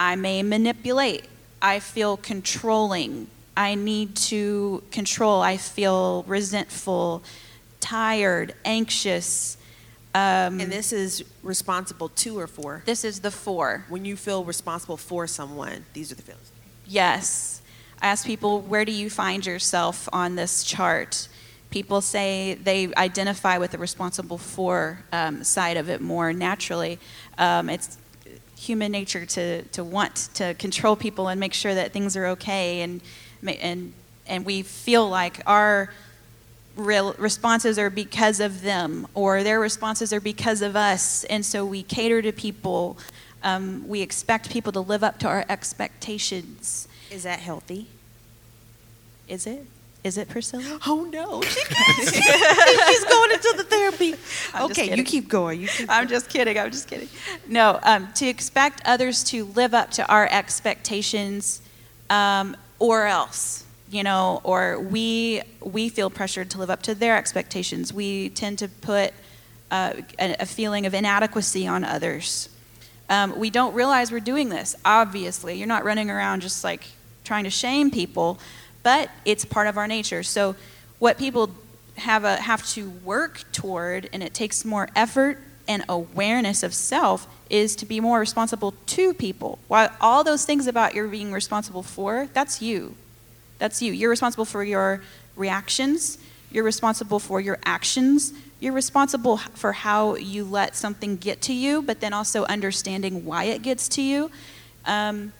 I 0.00 0.16
may 0.16 0.42
manipulate. 0.42 1.26
I 1.60 1.78
feel 1.78 2.16
controlling. 2.16 3.28
I 3.56 3.74
need 3.74 4.16
to 4.16 4.82
control. 4.90 5.42
I 5.42 5.58
feel 5.58 6.24
resentful, 6.26 7.22
tired, 7.80 8.54
anxious. 8.64 9.58
Um, 10.14 10.60
And 10.60 10.72
this 10.72 10.92
is 10.92 11.22
responsible 11.42 12.08
to 12.08 12.38
or 12.38 12.46
for. 12.46 12.82
this 12.86 13.04
is 13.04 13.20
the 13.20 13.30
for. 13.30 13.84
When 13.88 14.04
you 14.04 14.16
feel 14.16 14.44
responsible 14.44 14.96
for 14.96 15.26
someone, 15.26 15.84
these 15.92 16.10
are 16.10 16.14
the 16.14 16.22
feelings. 16.22 16.50
Yes. 16.86 17.51
I 18.02 18.08
ask 18.08 18.26
people, 18.26 18.60
where 18.62 18.84
do 18.84 18.90
you 18.90 19.08
find 19.08 19.46
yourself 19.46 20.08
on 20.12 20.34
this 20.34 20.64
chart? 20.64 21.28
People 21.70 22.00
say 22.00 22.54
they 22.54 22.92
identify 22.94 23.58
with 23.58 23.70
the 23.70 23.78
responsible 23.78 24.38
for 24.38 24.98
um, 25.12 25.44
side 25.44 25.76
of 25.76 25.88
it 25.88 26.00
more 26.00 26.32
naturally. 26.32 26.98
Um, 27.38 27.70
it's 27.70 27.96
human 28.58 28.90
nature 28.90 29.24
to, 29.24 29.62
to 29.62 29.84
want 29.84 30.30
to 30.34 30.54
control 30.54 30.96
people 30.96 31.28
and 31.28 31.38
make 31.38 31.54
sure 31.54 31.76
that 31.76 31.92
things 31.92 32.16
are 32.16 32.26
okay, 32.26 32.80
and, 32.80 33.00
and, 33.46 33.92
and 34.26 34.44
we 34.44 34.62
feel 34.62 35.08
like 35.08 35.40
our 35.46 35.92
real 36.74 37.12
responses 37.18 37.78
are 37.78 37.90
because 37.90 38.40
of 38.40 38.62
them 38.62 39.06
or 39.14 39.44
their 39.44 39.60
responses 39.60 40.12
are 40.12 40.20
because 40.20 40.62
of 40.62 40.74
us 40.74 41.22
and 41.24 41.44
so 41.44 41.66
we 41.66 41.82
cater 41.82 42.22
to 42.22 42.32
people 42.32 42.96
um, 43.42 43.86
we 43.86 44.00
expect 44.00 44.50
people 44.50 44.72
to 44.72 44.80
live 44.80 45.04
up 45.04 45.18
to 45.18 45.28
our 45.28 45.44
expectations 45.50 46.88
Is 47.12 47.24
that 47.24 47.40
healthy? 47.40 47.86
is 49.32 49.46
it? 49.46 49.66
Is 50.04 50.18
it 50.18 50.28
priscilla? 50.28 50.78
Oh 50.86 51.08
no, 51.10 51.40
she 51.42 51.64
can't. 51.68 51.98
She's 52.88 53.04
going 53.04 53.30
into 53.30 53.54
the 53.56 53.64
therapy. 53.64 54.14
I'm 54.52 54.70
okay, 54.70 54.96
you 54.96 55.04
keep 55.04 55.28
going. 55.28 55.60
You 55.60 55.68
keep 55.68 55.88
i'm 55.88 56.08
just 56.08 56.28
kidding 56.28 56.58
i'm 56.58 56.70
just 56.70 56.88
kidding. 56.88 57.08
No 57.46 57.78
um, 57.82 58.12
to 58.14 58.26
expect 58.26 58.82
others 58.84 59.22
to 59.24 59.44
live 59.44 59.74
up 59.74 59.90
to 59.92 60.06
our 60.08 60.28
expectations 60.30 61.62
um, 62.10 62.56
or 62.78 63.06
else 63.06 63.64
you 63.90 64.02
know 64.02 64.40
or 64.42 64.80
we 64.80 65.42
we 65.60 65.88
feel 65.88 66.10
pressured 66.10 66.50
to 66.50 66.58
live 66.58 66.70
up 66.70 66.82
to 66.82 66.94
their 66.94 67.16
expectations. 67.16 67.92
We 67.92 68.28
tend 68.30 68.58
to 68.58 68.68
put 68.68 69.14
uh, 69.70 69.94
a, 70.18 70.36
a 70.40 70.46
feeling 70.46 70.84
of 70.84 70.94
inadequacy 70.94 71.66
on 71.66 71.84
others. 71.84 72.48
Um, 73.08 73.38
we 73.38 73.50
don't 73.50 73.74
realize 73.74 74.10
we're 74.10 74.18
doing 74.20 74.48
this 74.48 74.74
obviously. 74.84 75.58
You're 75.58 75.68
not 75.68 75.84
running 75.84 76.10
around 76.10 76.42
just 76.42 76.64
like 76.64 76.82
trying 77.24 77.44
to 77.44 77.50
shame 77.50 77.90
people 77.90 78.38
but 78.82 79.10
it's 79.24 79.44
part 79.44 79.66
of 79.66 79.76
our 79.76 79.86
nature 79.86 80.22
so 80.22 80.54
what 80.98 81.18
people 81.18 81.50
have 81.96 82.24
a 82.24 82.36
have 82.36 82.66
to 82.66 82.90
work 83.04 83.44
toward 83.52 84.08
and 84.12 84.22
it 84.22 84.32
takes 84.32 84.64
more 84.64 84.88
effort 84.96 85.38
and 85.68 85.84
awareness 85.88 86.62
of 86.62 86.74
self 86.74 87.26
is 87.48 87.76
to 87.76 87.86
be 87.86 88.00
more 88.00 88.18
responsible 88.18 88.74
to 88.86 89.14
people 89.14 89.58
while 89.68 89.90
all 90.00 90.24
those 90.24 90.44
things 90.44 90.66
about 90.66 90.94
you're 90.94 91.06
being 91.06 91.32
responsible 91.32 91.82
for 91.82 92.28
that's 92.32 92.60
you 92.62 92.94
that's 93.62 93.80
you. 93.80 93.92
You're 93.92 94.10
responsible 94.10 94.44
for 94.44 94.64
your 94.64 95.02
reactions. 95.36 96.18
You're 96.50 96.64
responsible 96.64 97.20
for 97.20 97.40
your 97.40 97.60
actions. 97.64 98.32
You're 98.58 98.72
responsible 98.72 99.36
for 99.36 99.70
how 99.70 100.16
you 100.16 100.42
let 100.42 100.74
something 100.74 101.16
get 101.16 101.40
to 101.42 101.52
you, 101.52 101.80
but 101.80 102.00
then 102.00 102.12
also 102.12 102.44
understanding 102.46 103.24
why 103.24 103.44
it 103.44 103.62
gets 103.62 103.88
to 103.90 104.02
you. 104.02 104.32
Um, 104.84 105.32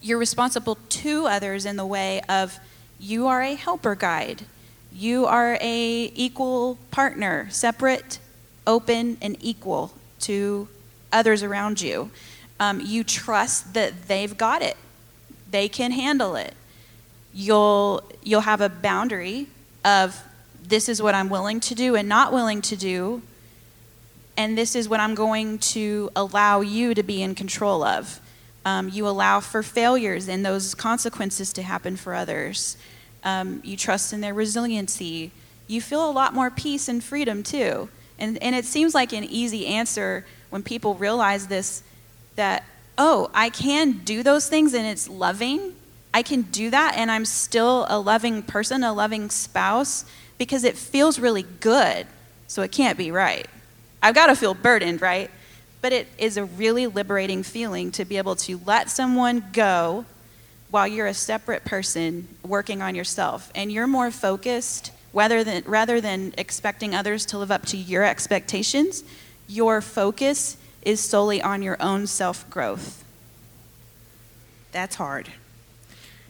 you're 0.00 0.18
responsible 0.18 0.76
to 0.88 1.26
others 1.26 1.66
in 1.66 1.76
the 1.76 1.86
way 1.86 2.20
of 2.28 2.58
you 2.98 3.26
are 3.26 3.42
a 3.42 3.54
helper 3.54 3.94
guide. 3.94 4.44
You 4.92 5.26
are 5.26 5.58
a 5.60 6.12
equal 6.14 6.78
partner, 6.90 7.48
separate, 7.50 8.18
open, 8.66 9.18
and 9.20 9.36
equal 9.40 9.92
to 10.20 10.68
others 11.12 11.42
around 11.42 11.80
you. 11.80 12.10
Um, 12.58 12.80
you 12.80 13.04
trust 13.04 13.74
that 13.74 14.08
they've 14.08 14.36
got 14.36 14.62
it. 14.62 14.76
They 15.50 15.68
can 15.68 15.92
handle 15.92 16.34
it 16.34 16.54
you'll 17.38 18.02
you'll 18.22 18.40
have 18.40 18.60
a 18.60 18.68
boundary 18.68 19.46
of 19.84 20.20
this 20.62 20.88
is 20.88 21.00
what 21.00 21.14
I'm 21.14 21.28
willing 21.28 21.60
to 21.60 21.74
do 21.74 21.94
and 21.94 22.08
not 22.08 22.32
willing 22.32 22.60
to 22.62 22.76
do 22.76 23.22
and 24.36 24.56
this 24.56 24.74
is 24.74 24.88
what 24.88 25.00
I'm 25.00 25.14
going 25.14 25.58
to 25.58 26.10
allow 26.14 26.60
you 26.60 26.94
to 26.94 27.02
be 27.02 27.22
in 27.22 27.34
control 27.34 27.82
of. 27.82 28.20
Um, 28.64 28.88
you 28.88 29.06
allow 29.08 29.40
for 29.40 29.62
failures 29.62 30.28
and 30.28 30.44
those 30.44 30.74
consequences 30.74 31.52
to 31.54 31.62
happen 31.62 31.96
for 31.96 32.14
others. 32.14 32.76
Um, 33.24 33.60
you 33.64 33.76
trust 33.76 34.12
in 34.12 34.20
their 34.20 34.34
resiliency. 34.34 35.32
You 35.66 35.80
feel 35.80 36.08
a 36.08 36.12
lot 36.12 36.34
more 36.34 36.50
peace 36.50 36.88
and 36.88 37.02
freedom 37.02 37.42
too. 37.42 37.88
And, 38.18 38.42
and 38.42 38.54
it 38.54 38.64
seems 38.64 38.94
like 38.94 39.12
an 39.12 39.24
easy 39.24 39.66
answer 39.66 40.24
when 40.50 40.62
people 40.62 40.94
realize 40.94 41.46
this 41.46 41.82
that, 42.36 42.64
oh, 42.96 43.30
I 43.34 43.50
can 43.50 43.92
do 44.04 44.22
those 44.22 44.48
things 44.48 44.74
and 44.74 44.86
it's 44.86 45.08
loving. 45.08 45.74
I 46.14 46.22
can 46.22 46.42
do 46.42 46.70
that 46.70 46.94
and 46.96 47.10
I'm 47.10 47.24
still 47.24 47.86
a 47.88 47.98
loving 47.98 48.42
person, 48.42 48.82
a 48.82 48.92
loving 48.92 49.30
spouse, 49.30 50.04
because 50.38 50.64
it 50.64 50.76
feels 50.76 51.18
really 51.18 51.44
good. 51.60 52.06
So 52.46 52.62
it 52.62 52.72
can't 52.72 52.96
be 52.96 53.10
right. 53.10 53.46
I've 54.02 54.14
got 54.14 54.28
to 54.28 54.36
feel 54.36 54.54
burdened, 54.54 55.02
right? 55.02 55.30
But 55.80 55.92
it 55.92 56.08
is 56.18 56.36
a 56.36 56.44
really 56.44 56.86
liberating 56.86 57.42
feeling 57.42 57.92
to 57.92 58.04
be 58.04 58.16
able 58.16 58.36
to 58.36 58.60
let 58.66 58.90
someone 58.90 59.44
go 59.52 60.04
while 60.70 60.86
you're 60.86 61.06
a 61.06 61.14
separate 61.14 61.64
person 61.64 62.28
working 62.42 62.82
on 62.82 62.94
yourself 62.94 63.50
and 63.54 63.72
you're 63.72 63.86
more 63.86 64.10
focused 64.10 64.92
rather 65.12 65.42
than, 65.42 65.62
rather 65.66 66.00
than 66.00 66.34
expecting 66.36 66.94
others 66.94 67.24
to 67.26 67.38
live 67.38 67.50
up 67.50 67.64
to 67.66 67.76
your 67.76 68.04
expectations 68.04 69.02
your 69.48 69.80
focus 69.80 70.58
is 70.82 71.00
solely 71.00 71.40
on 71.40 71.62
your 71.62 71.76
own 71.80 72.06
self-growth 72.06 73.02
That's 74.72 74.96
hard. 74.96 75.28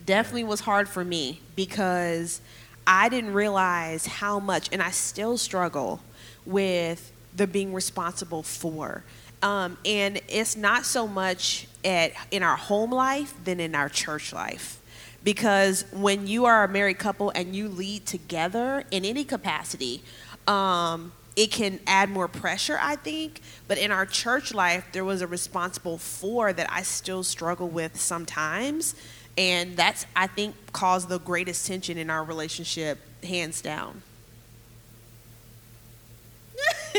Definitely 0.07 0.45
was 0.45 0.61
hard 0.61 0.89
for 0.89 1.05
me 1.05 1.41
because 1.57 2.41
I 2.87 3.09
didn't 3.09 3.35
realize 3.35 4.07
how 4.07 4.39
much, 4.39 4.69
and 4.73 4.83
I 4.83 4.91
still 4.91 5.37
struggle 5.37 6.01
with 6.47 7.13
the 7.37 7.47
being 7.47 7.75
responsible 7.75 8.43
for. 8.43 9.05
Um, 9.43 9.79
and 9.85 10.21
it's 10.29 10.57
not 10.57 10.85
so 10.85 11.07
much 11.07 11.69
at 11.85 12.13
in 12.31 12.43
our 12.43 12.57
home 12.57 12.91
life 12.91 13.35
than 13.45 13.61
in 13.61 13.75
our 13.75 13.89
church 13.89 14.33
life. 14.33 14.81
Because 15.25 15.85
when 15.93 16.27
you 16.27 16.45
are 16.45 16.65
a 16.65 16.69
married 16.69 16.99
couple 16.99 17.31
and 17.31 17.55
you 17.55 17.69
lead 17.69 18.07
together 18.07 18.85
in 18.91 19.05
any 19.05 19.25
capacity, 19.25 20.03
um, 20.47 21.13
it 21.37 21.51
can 21.53 21.79
add 21.87 22.11
more 22.11 22.27
pressure, 22.27 22.79
I 22.81 22.97
think. 22.97 23.41
But 23.69 23.79
in 23.79 23.93
our 23.93 24.07
church 24.07 24.55
life, 24.55 24.85
there 24.93 25.05
was 25.05 25.21
a 25.21 25.27
responsible 25.27 25.99
for 25.99 26.53
that 26.53 26.67
I 26.73 26.83
still 26.83 27.23
struggle 27.23 27.69
with 27.69 28.01
sometimes. 28.01 28.95
And 29.37 29.77
that's, 29.77 30.05
I 30.17 30.27
think, 30.27 30.57
caused 30.73 31.09
the 31.09 31.21
greatest 31.21 31.67
tension 31.67 31.97
in 31.97 32.11
our 32.11 32.25
relationship, 32.25 32.99
hands 33.23 33.61
down. 33.61 34.03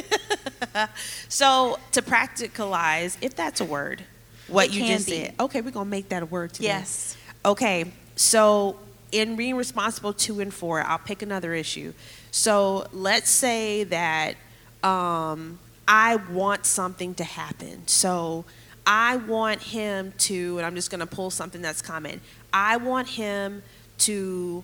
so, 1.30 1.80
to 1.92 2.02
practicalize, 2.02 3.18
if 3.22 3.36
that's 3.36 3.62
a 3.62 3.66
word, 3.66 4.04
what 4.48 4.68
It 4.68 4.74
you 4.74 4.82
can 4.82 4.98
just 4.98 5.10
be. 5.10 5.26
said. 5.26 5.36
Okay, 5.40 5.62
we're 5.62 5.72
going 5.72 5.86
to 5.86 5.92
make 5.92 6.10
that 6.10 6.24
a 6.24 6.26
word 6.26 6.54
today. 6.54 6.68
Yes. 6.68 7.18
Okay, 7.46 7.92
so 8.16 8.78
in 9.12 9.36
being 9.36 9.56
responsible 9.56 10.14
to 10.14 10.40
and 10.40 10.54
for, 10.54 10.82
I'll 10.82 10.98
pick 11.00 11.22
another 11.22 11.54
issue. 11.54 11.94
So 12.32 12.88
let's 12.92 13.30
say 13.30 13.84
that 13.86 14.36
um, 14.84 15.60
I 15.88 16.18
want 16.18 16.66
something 16.66 17.16
to 17.16 17.24
happen. 17.24 17.88
So 17.88 18.46
I 18.86 19.18
want 19.18 19.62
him 19.62 20.14
to, 20.20 20.58
and 20.58 20.66
I'm 20.66 20.76
just 20.76 20.92
going 20.92 21.00
to 21.00 21.08
pull 21.08 21.32
something 21.32 21.62
that's 21.62 21.82
common. 21.82 22.22
I 22.54 22.78
want 22.78 23.08
him 23.08 23.64
to 24.00 24.64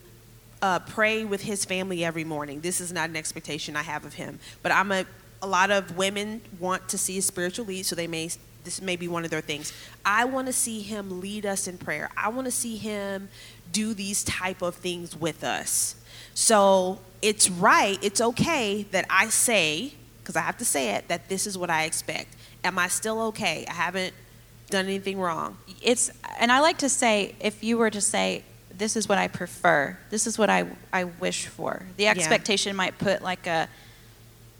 uh, 0.62 0.80
pray 0.80 1.26
with 1.26 1.41
his 1.43 1.65
family 1.65 2.04
every 2.04 2.24
morning. 2.24 2.62
This 2.62 2.82
is 2.82 2.91
not 2.91 3.10
an 3.10 3.15
expectation 3.15 3.76
I 3.76 3.84
have 3.84 4.06
of 4.06 4.13
him, 4.13 4.39
but 4.63 4.71
I'm 4.71 4.91
a. 4.91 5.06
A 5.45 5.47
lot 5.47 5.69
of 5.71 5.95
women 5.95 6.41
want 6.60 6.89
to 6.89 6.97
see 6.97 7.17
a 7.17 7.21
spiritual 7.21 7.65
lead, 7.65 7.86
so 7.86 7.95
they 7.95 8.08
may. 8.08 8.29
This 8.63 8.81
may 8.81 8.95
be 8.95 9.08
one 9.08 9.23
of 9.23 9.29
their 9.29 9.41
things. 9.41 9.71
I 10.03 10.25
want 10.25 10.47
to 10.47 10.53
see 10.53 10.81
him 10.81 11.21
lead 11.21 11.45
us 11.45 11.67
in 11.67 11.77
prayer. 11.77 12.10
I 12.17 12.29
want 12.29 12.45
to 12.45 12.51
see 12.51 12.77
him 12.77 13.29
do 13.71 13.93
these 13.93 14.23
type 14.23 14.63
of 14.63 14.73
things 14.73 15.15
with 15.15 15.43
us. 15.43 15.95
So 16.34 16.99
it's 17.21 17.47
right. 17.47 17.99
It's 18.01 18.19
okay 18.21 18.88
that 18.89 19.05
I 19.08 19.29
say, 19.29 19.93
because 20.19 20.36
I 20.36 20.41
have 20.41 20.58
to 20.58 20.65
say 20.65 20.95
it, 20.95 21.08
that 21.10 21.29
this 21.29 21.45
is 21.45 21.60
what 21.60 21.69
I 21.69 21.84
expect. 21.84 22.36
Am 22.63 22.79
I 22.79 22.88
still 22.88 23.21
okay? 23.27 23.67
I 23.69 23.73
haven't 23.73 24.15
done 24.69 24.86
anything 24.86 25.19
wrong. 25.19 25.58
it's 25.81 26.10
and 26.39 26.51
i 26.51 26.60
like 26.60 26.77
to 26.77 26.89
say 26.89 27.36
if 27.39 27.63
you 27.63 27.77
were 27.77 27.89
to 27.89 28.01
say 28.01 28.43
this 28.75 28.95
is 28.95 29.08
what 29.08 29.17
i 29.17 29.27
prefer 29.27 29.97
this 30.10 30.25
is 30.25 30.38
what 30.38 30.49
i, 30.49 30.65
I 30.91 31.03
wish 31.05 31.47
for 31.47 31.84
the 31.97 32.08
expectation 32.08 32.75
might 32.75 32.97
put 32.97 33.21
like 33.21 33.45
a 33.47 33.69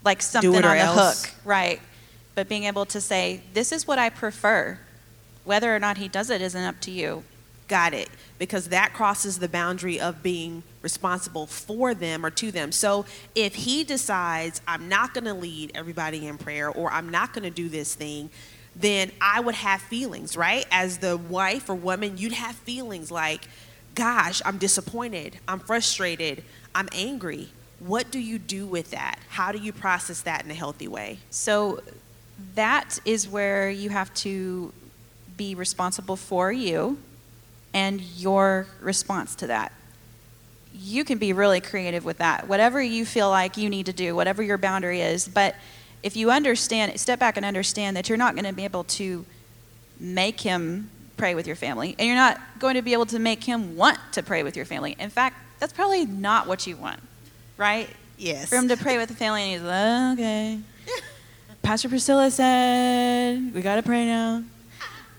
like 0.06 0.22
something 0.22 0.54
on 0.54 0.64
or 0.64 0.74
the 0.74 0.80
else. 0.80 1.26
hook 1.26 1.34
right 1.44 1.80
but 2.34 2.48
being 2.48 2.64
able 2.64 2.86
to 2.86 3.00
say 3.00 3.42
this 3.52 3.72
is 3.72 3.86
what 3.86 3.98
i 3.98 4.08
prefer 4.08 4.78
whether 5.44 5.74
or 5.74 5.78
not 5.78 5.98
he 5.98 6.08
does 6.08 6.30
it 6.30 6.40
isn't 6.40 6.64
up 6.64 6.80
to 6.80 6.90
you 6.90 7.22
Got 7.68 7.94
it. 7.94 8.08
Because 8.38 8.68
that 8.68 8.92
crosses 8.92 9.38
the 9.38 9.48
boundary 9.48 9.98
of 9.98 10.22
being 10.22 10.62
responsible 10.82 11.46
for 11.46 11.94
them 11.94 12.24
or 12.24 12.30
to 12.30 12.52
them. 12.52 12.70
So 12.70 13.06
if 13.34 13.54
he 13.54 13.82
decides, 13.82 14.60
I'm 14.68 14.88
not 14.88 15.14
going 15.14 15.24
to 15.24 15.34
lead 15.34 15.72
everybody 15.74 16.26
in 16.26 16.38
prayer 16.38 16.68
or 16.70 16.90
I'm 16.92 17.08
not 17.08 17.32
going 17.32 17.44
to 17.44 17.50
do 17.50 17.68
this 17.68 17.94
thing, 17.94 18.30
then 18.76 19.10
I 19.20 19.40
would 19.40 19.54
have 19.54 19.80
feelings, 19.80 20.36
right? 20.36 20.66
As 20.70 20.98
the 20.98 21.16
wife 21.16 21.68
or 21.68 21.74
woman, 21.74 22.18
you'd 22.18 22.34
have 22.34 22.54
feelings 22.54 23.10
like, 23.10 23.48
gosh, 23.94 24.42
I'm 24.44 24.58
disappointed, 24.58 25.38
I'm 25.48 25.58
frustrated, 25.58 26.44
I'm 26.74 26.90
angry. 26.92 27.48
What 27.78 28.10
do 28.10 28.18
you 28.18 28.38
do 28.38 28.66
with 28.66 28.90
that? 28.90 29.18
How 29.28 29.52
do 29.52 29.58
you 29.58 29.72
process 29.72 30.22
that 30.22 30.44
in 30.44 30.50
a 30.50 30.54
healthy 30.54 30.88
way? 30.88 31.18
So 31.30 31.82
that 32.54 32.98
is 33.04 33.28
where 33.28 33.70
you 33.70 33.90
have 33.90 34.12
to 34.14 34.72
be 35.36 35.54
responsible 35.54 36.16
for 36.16 36.50
you 36.50 36.98
and 37.74 38.00
your 38.00 38.66
response 38.80 39.34
to 39.36 39.46
that. 39.48 39.72
You 40.74 41.04
can 41.04 41.18
be 41.18 41.32
really 41.32 41.60
creative 41.60 42.04
with 42.04 42.18
that. 42.18 42.48
Whatever 42.48 42.82
you 42.82 43.04
feel 43.04 43.28
like 43.30 43.56
you 43.56 43.68
need 43.68 43.86
to 43.86 43.92
do, 43.92 44.14
whatever 44.14 44.42
your 44.42 44.58
boundary 44.58 45.00
is, 45.00 45.28
but 45.28 45.54
if 46.02 46.16
you 46.16 46.30
understand, 46.30 46.98
step 47.00 47.18
back 47.18 47.36
and 47.36 47.44
understand 47.44 47.96
that 47.96 48.08
you're 48.08 48.18
not 48.18 48.34
going 48.34 48.44
to 48.44 48.52
be 48.52 48.64
able 48.64 48.84
to 48.84 49.24
make 49.98 50.40
him 50.40 50.90
pray 51.16 51.34
with 51.34 51.46
your 51.46 51.56
family, 51.56 51.96
and 51.98 52.06
you're 52.06 52.16
not 52.16 52.38
going 52.58 52.74
to 52.74 52.82
be 52.82 52.92
able 52.92 53.06
to 53.06 53.18
make 53.18 53.44
him 53.44 53.76
want 53.76 53.98
to 54.12 54.22
pray 54.22 54.42
with 54.42 54.54
your 54.54 54.66
family. 54.66 54.94
In 54.98 55.08
fact, 55.08 55.36
that's 55.58 55.72
probably 55.72 56.04
not 56.04 56.46
what 56.46 56.66
you 56.66 56.76
want, 56.76 57.00
right? 57.56 57.88
Yes. 58.18 58.48
for 58.48 58.56
him 58.56 58.68
to 58.68 58.76
pray 58.76 58.96
with 58.98 59.08
the 59.08 59.14
family, 59.14 59.42
and 59.42 59.50
he's 59.52 59.62
like, 59.62 60.18
okay. 60.18 60.58
Pastor 61.62 61.88
Priscilla 61.88 62.30
said, 62.30 63.52
we 63.54 63.60
got 63.60 63.76
to 63.76 63.82
pray 63.82 64.06
now. 64.06 64.42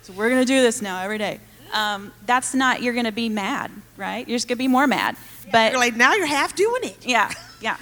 So 0.04 0.14
we're 0.14 0.30
going 0.30 0.42
to 0.42 0.46
do 0.48 0.62
this 0.62 0.82
now 0.82 1.02
every 1.02 1.18
day. 1.18 1.40
Um, 1.74 2.12
that's 2.26 2.54
not, 2.54 2.82
you're 2.82 2.94
going 2.94 3.06
to 3.06 3.12
be 3.12 3.28
mad, 3.30 3.70
right? 3.98 4.26
You're 4.28 4.38
just 4.38 4.48
going 4.48 4.56
to 4.58 4.64
be 4.64 4.68
more 4.70 4.88
mad. 4.88 5.18
But 5.52 5.72
You're 5.74 5.80
like, 5.82 5.96
now 5.96 6.14
you're 6.14 6.26
half 6.26 6.56
doing 6.56 6.84
it. 6.86 7.06
yeah, 7.06 7.32
yeah. 7.62 7.76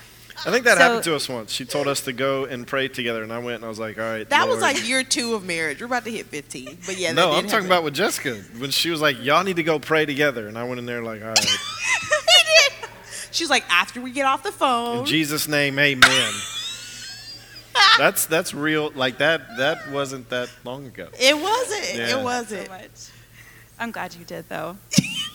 I 0.46 0.52
think 0.52 0.66
that 0.66 0.78
So- 0.78 0.84
happened 0.84 1.04
to 1.06 1.16
us 1.16 1.30
once. 1.30 1.52
She 1.52 1.64
told 1.66 1.88
us 1.88 2.02
to 2.02 2.14
go 2.14 2.46
and 2.46 2.68
pray 2.68 2.88
together, 2.88 3.24
and 3.24 3.32
I 3.32 3.38
went 3.40 3.58
and 3.58 3.66
I 3.66 3.70
was 3.70 3.80
like, 3.80 3.98
all 3.98 4.04
right. 4.04 4.28
That 4.30 4.48
was 4.48 4.60
like 4.60 4.88
year 4.88 5.04
two 5.04 5.34
of 5.34 5.46
marriage. 5.46 5.80
We're 5.80 5.86
about 5.88 6.04
to 6.06 6.12
hit 6.12 6.26
15. 6.26 6.80
But 6.86 6.98
yeah, 6.98 7.14
no, 7.14 7.30
I'm 7.32 7.44
talking 7.44 7.50
happen. 7.52 7.66
about 7.68 7.84
with 7.84 7.94
Jessica 7.94 8.36
when 8.58 8.70
she 8.72 8.90
was 8.90 9.00
like, 9.02 9.24
y'all 9.24 9.44
need 9.44 9.56
to 9.56 9.64
go 9.64 9.80
pray 9.80 10.06
together, 10.06 10.48
and 10.48 10.58
I 10.58 10.64
went 10.66 10.80
in 10.80 10.86
there 10.86 11.02
like, 11.04 11.22
all 11.22 11.30
right, 11.30 11.40
He 11.40 11.48
did. 13.36 13.38
She 13.38 13.44
was 13.44 13.50
like, 13.50 13.66
after 13.70 14.02
we 14.02 14.12
get 14.12 14.26
off 14.26 14.44
the 14.44 14.52
phone. 14.52 15.00
in 15.00 15.06
Jesus' 15.06 15.48
name, 15.48 15.78
Amen. 15.80 16.34
that's 17.98 18.26
that's 18.26 18.54
real. 18.54 18.92
Like 18.96 19.18
that 19.18 19.58
that 19.58 19.92
wasn't 19.92 20.30
that 20.30 20.50
long 20.64 20.88
ago. 20.88 21.10
it 21.20 21.38
wasn't. 21.38 21.96
Yeah. 21.96 22.20
It 22.20 22.24
wasn't. 22.24 22.70
much. 22.70 23.10
I'm 23.78 23.92
glad 23.92 24.16
you 24.16 24.24
did, 24.24 24.48
though. 24.48 24.78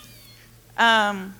um, 0.77 1.35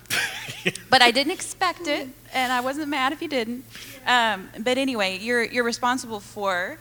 but 0.88 1.02
I 1.02 1.10
didn't 1.10 1.32
expect 1.32 1.88
it, 1.88 2.08
and 2.32 2.52
I 2.52 2.60
wasn't 2.60 2.88
mad 2.88 3.12
if 3.12 3.20
you 3.20 3.28
didn't. 3.28 3.64
Um, 4.06 4.48
but 4.60 4.78
anyway, 4.78 5.18
you're 5.18 5.42
you're 5.44 5.64
responsible 5.64 6.20
for 6.20 6.78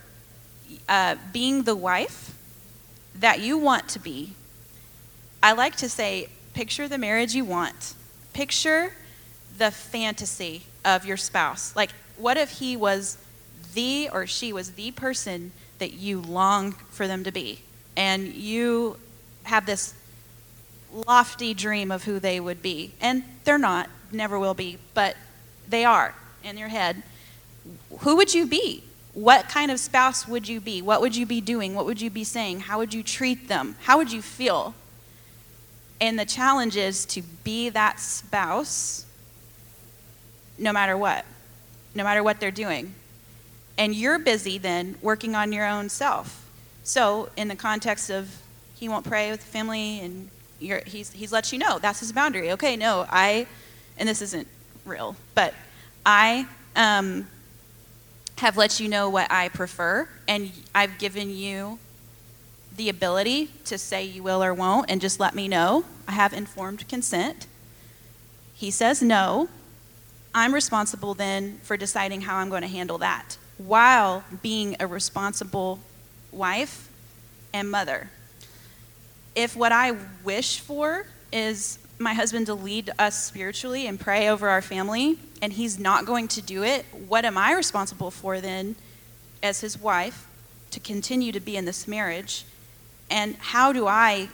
uh, 0.87 1.15
being 1.33 1.63
the 1.63 1.75
wife 1.75 2.35
that 3.15 3.39
you 3.39 3.57
want 3.57 3.89
to 3.89 3.99
be. 3.99 4.33
I 5.43 5.53
like 5.53 5.75
to 5.77 5.89
say, 5.89 6.29
picture 6.53 6.87
the 6.87 6.99
marriage 6.99 7.33
you 7.33 7.45
want. 7.45 7.95
Picture 8.33 8.93
the 9.57 9.71
fantasy 9.71 10.63
of 10.83 11.05
your 11.05 11.17
spouse. 11.17 11.75
Like, 11.75 11.91
what 12.17 12.37
if 12.37 12.59
he 12.59 12.75
was 12.77 13.17
the 13.73 14.09
or 14.11 14.27
she 14.27 14.53
was 14.53 14.71
the 14.71 14.91
person 14.91 15.51
that 15.79 15.93
you 15.93 16.19
long 16.19 16.73
for 16.89 17.07
them 17.07 17.23
to 17.23 17.31
be? 17.31 17.61
And 17.95 18.33
you 18.33 18.97
have 19.43 19.65
this 19.65 19.93
lofty 21.07 21.53
dream 21.53 21.91
of 21.91 22.03
who 22.03 22.19
they 22.19 22.39
would 22.39 22.61
be. 22.61 22.91
And 23.01 23.23
they're 23.43 23.57
not, 23.57 23.89
never 24.11 24.37
will 24.39 24.53
be, 24.53 24.77
but 24.93 25.15
they 25.67 25.85
are 25.85 26.15
in 26.43 26.57
your 26.57 26.69
head. 26.69 27.03
Who 27.99 28.15
would 28.15 28.33
you 28.33 28.45
be? 28.45 28.83
What 29.13 29.49
kind 29.49 29.71
of 29.71 29.79
spouse 29.79 30.27
would 30.27 30.47
you 30.47 30.61
be? 30.61 30.81
What 30.81 31.01
would 31.01 31.15
you 31.15 31.25
be 31.25 31.41
doing? 31.41 31.75
What 31.75 31.85
would 31.85 32.01
you 32.01 32.09
be 32.09 32.23
saying? 32.23 32.61
How 32.61 32.77
would 32.77 32.93
you 32.93 33.03
treat 33.03 33.47
them? 33.47 33.75
How 33.81 33.97
would 33.97 34.11
you 34.11 34.21
feel? 34.21 34.73
And 35.99 36.17
the 36.17 36.25
challenge 36.25 36.77
is 36.77 37.05
to 37.07 37.21
be 37.21 37.69
that 37.69 37.99
spouse 37.99 39.05
no 40.61 40.71
matter 40.71 40.95
what, 40.95 41.25
no 41.95 42.03
matter 42.03 42.23
what 42.23 42.39
they're 42.39 42.51
doing. 42.51 42.93
And 43.77 43.95
you're 43.95 44.19
busy 44.19 44.57
then 44.57 44.95
working 45.01 45.35
on 45.35 45.51
your 45.51 45.65
own 45.65 45.89
self. 45.89 46.49
So, 46.83 47.29
in 47.35 47.47
the 47.47 47.55
context 47.55 48.09
of 48.09 48.41
he 48.75 48.87
won't 48.87 49.05
pray 49.05 49.31
with 49.31 49.41
the 49.41 49.47
family 49.47 49.99
and 49.99 50.29
he's, 50.59 51.11
he's 51.11 51.31
let 51.31 51.51
you 51.51 51.59
know 51.59 51.79
that's 51.79 51.99
his 51.99 52.11
boundary. 52.11 52.51
Okay, 52.51 52.75
no, 52.75 53.05
I, 53.09 53.47
and 53.97 54.07
this 54.07 54.21
isn't 54.21 54.47
real, 54.85 55.15
but 55.35 55.53
I 56.05 56.47
um, 56.75 57.27
have 58.37 58.57
let 58.57 58.79
you 58.79 58.87
know 58.87 59.09
what 59.09 59.31
I 59.31 59.49
prefer, 59.49 60.07
and 60.27 60.51
I've 60.73 60.97
given 60.97 61.29
you 61.29 61.79
the 62.75 62.89
ability 62.89 63.49
to 63.65 63.77
say 63.77 64.03
you 64.03 64.23
will 64.23 64.43
or 64.43 64.53
won't 64.53 64.89
and 64.89 65.01
just 65.01 65.19
let 65.19 65.35
me 65.35 65.47
know. 65.47 65.85
I 66.07 66.13
have 66.13 66.33
informed 66.33 66.87
consent. 66.87 67.45
He 68.55 68.71
says 68.71 69.01
no. 69.01 69.49
I'm 70.33 70.53
responsible 70.53 71.13
then 71.13 71.59
for 71.63 71.75
deciding 71.75 72.21
how 72.21 72.37
I'm 72.37 72.49
going 72.49 72.61
to 72.61 72.67
handle 72.67 72.97
that 72.99 73.37
while 73.57 74.23
being 74.41 74.75
a 74.79 74.87
responsible 74.87 75.79
wife 76.31 76.89
and 77.53 77.69
mother. 77.69 78.09
If 79.35 79.55
what 79.55 79.71
I 79.71 79.95
wish 80.23 80.59
for 80.59 81.05
is 81.31 81.79
my 81.99 82.13
husband 82.13 82.47
to 82.47 82.53
lead 82.53 82.89
us 82.97 83.23
spiritually 83.23 83.87
and 83.87 83.99
pray 83.99 84.29
over 84.29 84.49
our 84.49 84.61
family, 84.61 85.19
and 85.41 85.53
he's 85.53 85.79
not 85.79 86.05
going 86.05 86.27
to 86.29 86.41
do 86.41 86.63
it, 86.63 86.85
what 87.07 87.25
am 87.25 87.37
I 87.37 87.53
responsible 87.53 88.11
for 88.11 88.39
then 88.41 88.75
as 89.43 89.61
his 89.61 89.79
wife 89.79 90.27
to 90.71 90.79
continue 90.79 91.31
to 91.31 91.39
be 91.39 91.57
in 91.57 91.65
this 91.65 91.87
marriage? 91.87 92.45
And 93.09 93.35
how 93.35 93.73
do 93.73 93.87
I 93.87 94.29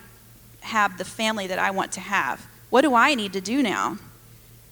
have 0.61 0.97
the 0.97 1.05
family 1.05 1.47
that 1.47 1.59
I 1.59 1.71
want 1.71 1.91
to 1.93 1.99
have? 1.99 2.47
What 2.69 2.81
do 2.81 2.93
I 2.93 3.15
need 3.15 3.33
to 3.33 3.41
do 3.41 3.63
now? 3.63 3.97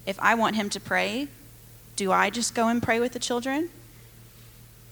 If 0.06 0.20
I 0.20 0.36
want 0.36 0.56
him 0.56 0.70
to 0.70 0.80
pray, 0.80 1.28
do 1.96 2.12
I 2.12 2.30
just 2.30 2.54
go 2.54 2.68
and 2.68 2.82
pray 2.82 3.00
with 3.00 3.14
the 3.14 3.20
children? 3.20 3.70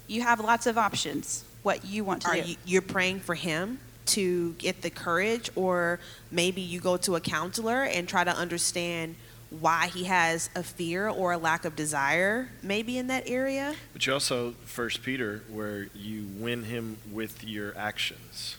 You 0.08 0.21
have 0.21 0.39
lots 0.39 0.67
of 0.67 0.78
options 0.78 1.45
what 1.63 1.86
you 1.86 2.04
want 2.04 2.21
to 2.23 2.28
Are 2.30 2.36
do. 2.36 2.41
you, 2.41 2.56
you're 2.65 2.82
praying 2.82 3.21
for 3.21 3.36
him 3.36 3.80
to 4.06 4.54
get 4.54 4.82
the 4.82 4.89
courage, 4.89 5.49
or 5.56 5.99
maybe 6.30 6.62
you 6.62 6.80
go 6.80 6.97
to 6.97 7.15
a 7.15 7.21
counselor 7.21 7.84
and 7.84 8.08
try 8.08 8.23
to 8.23 8.36
understand 8.36 9.15
why 9.49 9.88
he 9.88 10.04
has 10.06 10.49
a 10.56 10.63
fear 10.63 11.08
or 11.08 11.32
a 11.32 11.38
lack 11.38 11.63
of 11.63 11.76
desire, 11.76 12.49
maybe 12.62 12.97
in 12.97 13.08
that 13.08 13.30
area? 13.30 13.76
But 13.93 14.06
you 14.06 14.13
also, 14.13 14.52
First 14.65 15.04
Peter, 15.04 15.43
where 15.49 15.88
you 15.95 16.28
win 16.38 16.63
him 16.63 16.97
with 17.12 17.43
your 17.43 17.76
actions, 17.78 18.58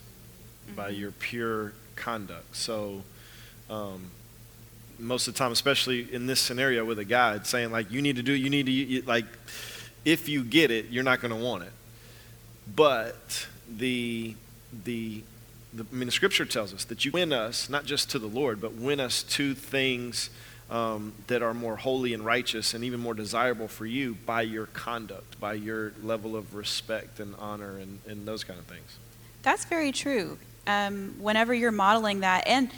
by 0.75 0.89
your 0.89 1.11
pure 1.11 1.75
conduct. 1.95 2.57
So, 2.57 3.03
um, 3.69 4.11
most 4.99 5.29
of 5.29 5.35
the 5.35 5.39
time, 5.39 5.53
especially 5.53 6.13
in 6.13 6.27
this 6.27 6.41
scenario 6.41 6.85
with 6.85 6.99
a 6.99 7.05
guy, 7.05 7.35
it's 7.35 7.49
saying 7.49 7.71
like, 7.71 7.91
you 7.91 8.03
need 8.03 8.17
to 8.17 8.23
do, 8.23 8.33
you 8.33 8.51
need 8.51 8.67
to, 8.67 9.07
like, 9.07 9.27
if 10.05 10.29
you 10.29 10.45
get 10.45 10.71
it, 10.71 10.91
you're 10.91 11.05
not 11.05 11.21
going 11.21 11.31
to 11.33 11.43
want 11.43 11.63
it. 11.63 11.73
But 12.75 13.47
the 13.77 14.35
the 14.85 15.23
the, 15.73 15.85
I 15.91 15.95
mean, 15.95 16.07
the 16.07 16.13
scripture 16.13 16.45
tells 16.45 16.73
us 16.73 16.85
that 16.85 17.05
you 17.05 17.11
win 17.11 17.33
us, 17.33 17.69
not 17.69 17.85
just 17.85 18.11
to 18.11 18.19
the 18.19 18.27
Lord, 18.27 18.61
but 18.61 18.75
win 18.75 19.01
us 19.01 19.23
to 19.25 19.55
things 19.55 20.31
um, 20.71 21.13
that 21.27 21.43
are 21.43 21.53
more 21.53 21.77
holy 21.77 22.15
and 22.15 22.25
righteous 22.25 22.75
and 22.75 22.85
even 22.85 23.01
more 23.01 23.15
desirable 23.15 23.69
for 23.69 23.85
you 23.85 24.15
by 24.25 24.43
your 24.43 24.67
conduct, 24.67 25.39
by 25.41 25.55
your 25.55 25.93
level 26.03 26.37
of 26.37 26.55
respect 26.55 27.19
and 27.19 27.35
honor 27.39 27.79
and, 27.79 27.99
and 28.07 28.27
those 28.27 28.45
kind 28.45 28.59
of 28.59 28.67
things. 28.67 28.99
That's 29.43 29.65
very 29.65 29.93
true. 29.93 30.39
Um, 30.67 31.17
whenever 31.19 31.53
you're 31.53 31.73
modeling 31.73 32.21
that, 32.21 32.47
and 32.47 32.71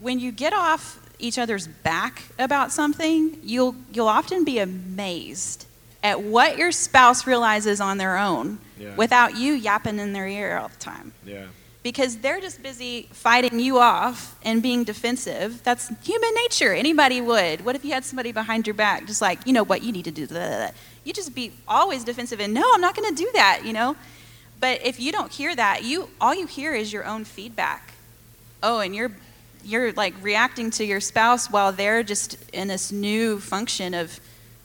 when 0.00 0.20
you 0.20 0.30
get 0.30 0.52
off 0.52 1.00
each 1.18 1.38
other's 1.38 1.66
back 1.66 2.22
about 2.38 2.72
something, 2.72 3.38
you'll 3.42 3.74
you'll 3.92 4.08
often 4.08 4.44
be 4.44 4.58
amazed 4.58 5.66
at 6.02 6.20
what 6.20 6.58
your 6.58 6.72
spouse 6.72 7.26
realizes 7.26 7.80
on 7.80 7.98
their 7.98 8.16
own 8.18 8.58
Yeah. 8.78 8.94
without 8.96 9.36
you 9.36 9.52
yapping 9.52 9.98
in 10.00 10.12
their 10.12 10.26
ear 10.26 10.58
all 10.58 10.68
the 10.68 10.76
time. 10.76 11.12
Yeah. 11.24 11.46
Because 11.84 12.16
they're 12.18 12.40
just 12.40 12.62
busy 12.62 13.08
fighting 13.12 13.58
you 13.60 13.78
off 13.78 14.36
and 14.44 14.62
being 14.62 14.84
defensive. 14.84 15.62
That's 15.64 15.90
human 16.04 16.34
nature. 16.34 16.72
Anybody 16.72 17.20
would. 17.20 17.64
What 17.64 17.74
if 17.76 17.84
you 17.84 17.92
had 17.92 18.04
somebody 18.04 18.32
behind 18.32 18.66
your 18.66 18.74
back, 18.74 19.06
just 19.06 19.20
like, 19.20 19.46
you 19.46 19.52
know 19.52 19.64
what, 19.64 19.82
you 19.82 19.90
need 19.92 20.04
to 20.04 20.12
do 20.12 20.26
that. 20.26 20.74
You 21.04 21.12
just 21.12 21.34
be 21.34 21.52
always 21.66 22.04
defensive 22.04 22.40
and 22.40 22.52
no, 22.54 22.68
I'm 22.74 22.80
not 22.80 22.94
going 22.96 23.08
to 23.12 23.14
do 23.24 23.28
that, 23.34 23.62
you 23.64 23.72
know? 23.72 23.96
But 24.60 24.84
if 24.84 25.00
you 25.00 25.10
don't 25.10 25.32
hear 25.32 25.54
that, 25.56 25.82
you 25.82 26.08
all 26.20 26.34
you 26.34 26.46
hear 26.46 26.72
is 26.72 26.92
your 26.92 27.04
own 27.04 27.24
feedback. 27.24 27.94
Oh, 28.62 28.78
and 28.78 28.94
you're 28.94 29.10
you're 29.64 29.92
like 29.92 30.14
reacting 30.22 30.70
to 30.72 30.84
your 30.84 31.00
spouse 31.00 31.50
while 31.50 31.72
they're 31.72 32.02
just 32.02 32.36
in 32.52 32.68
this 32.68 32.90
new 32.92 33.38
function 33.40 33.94
of, 33.94 34.18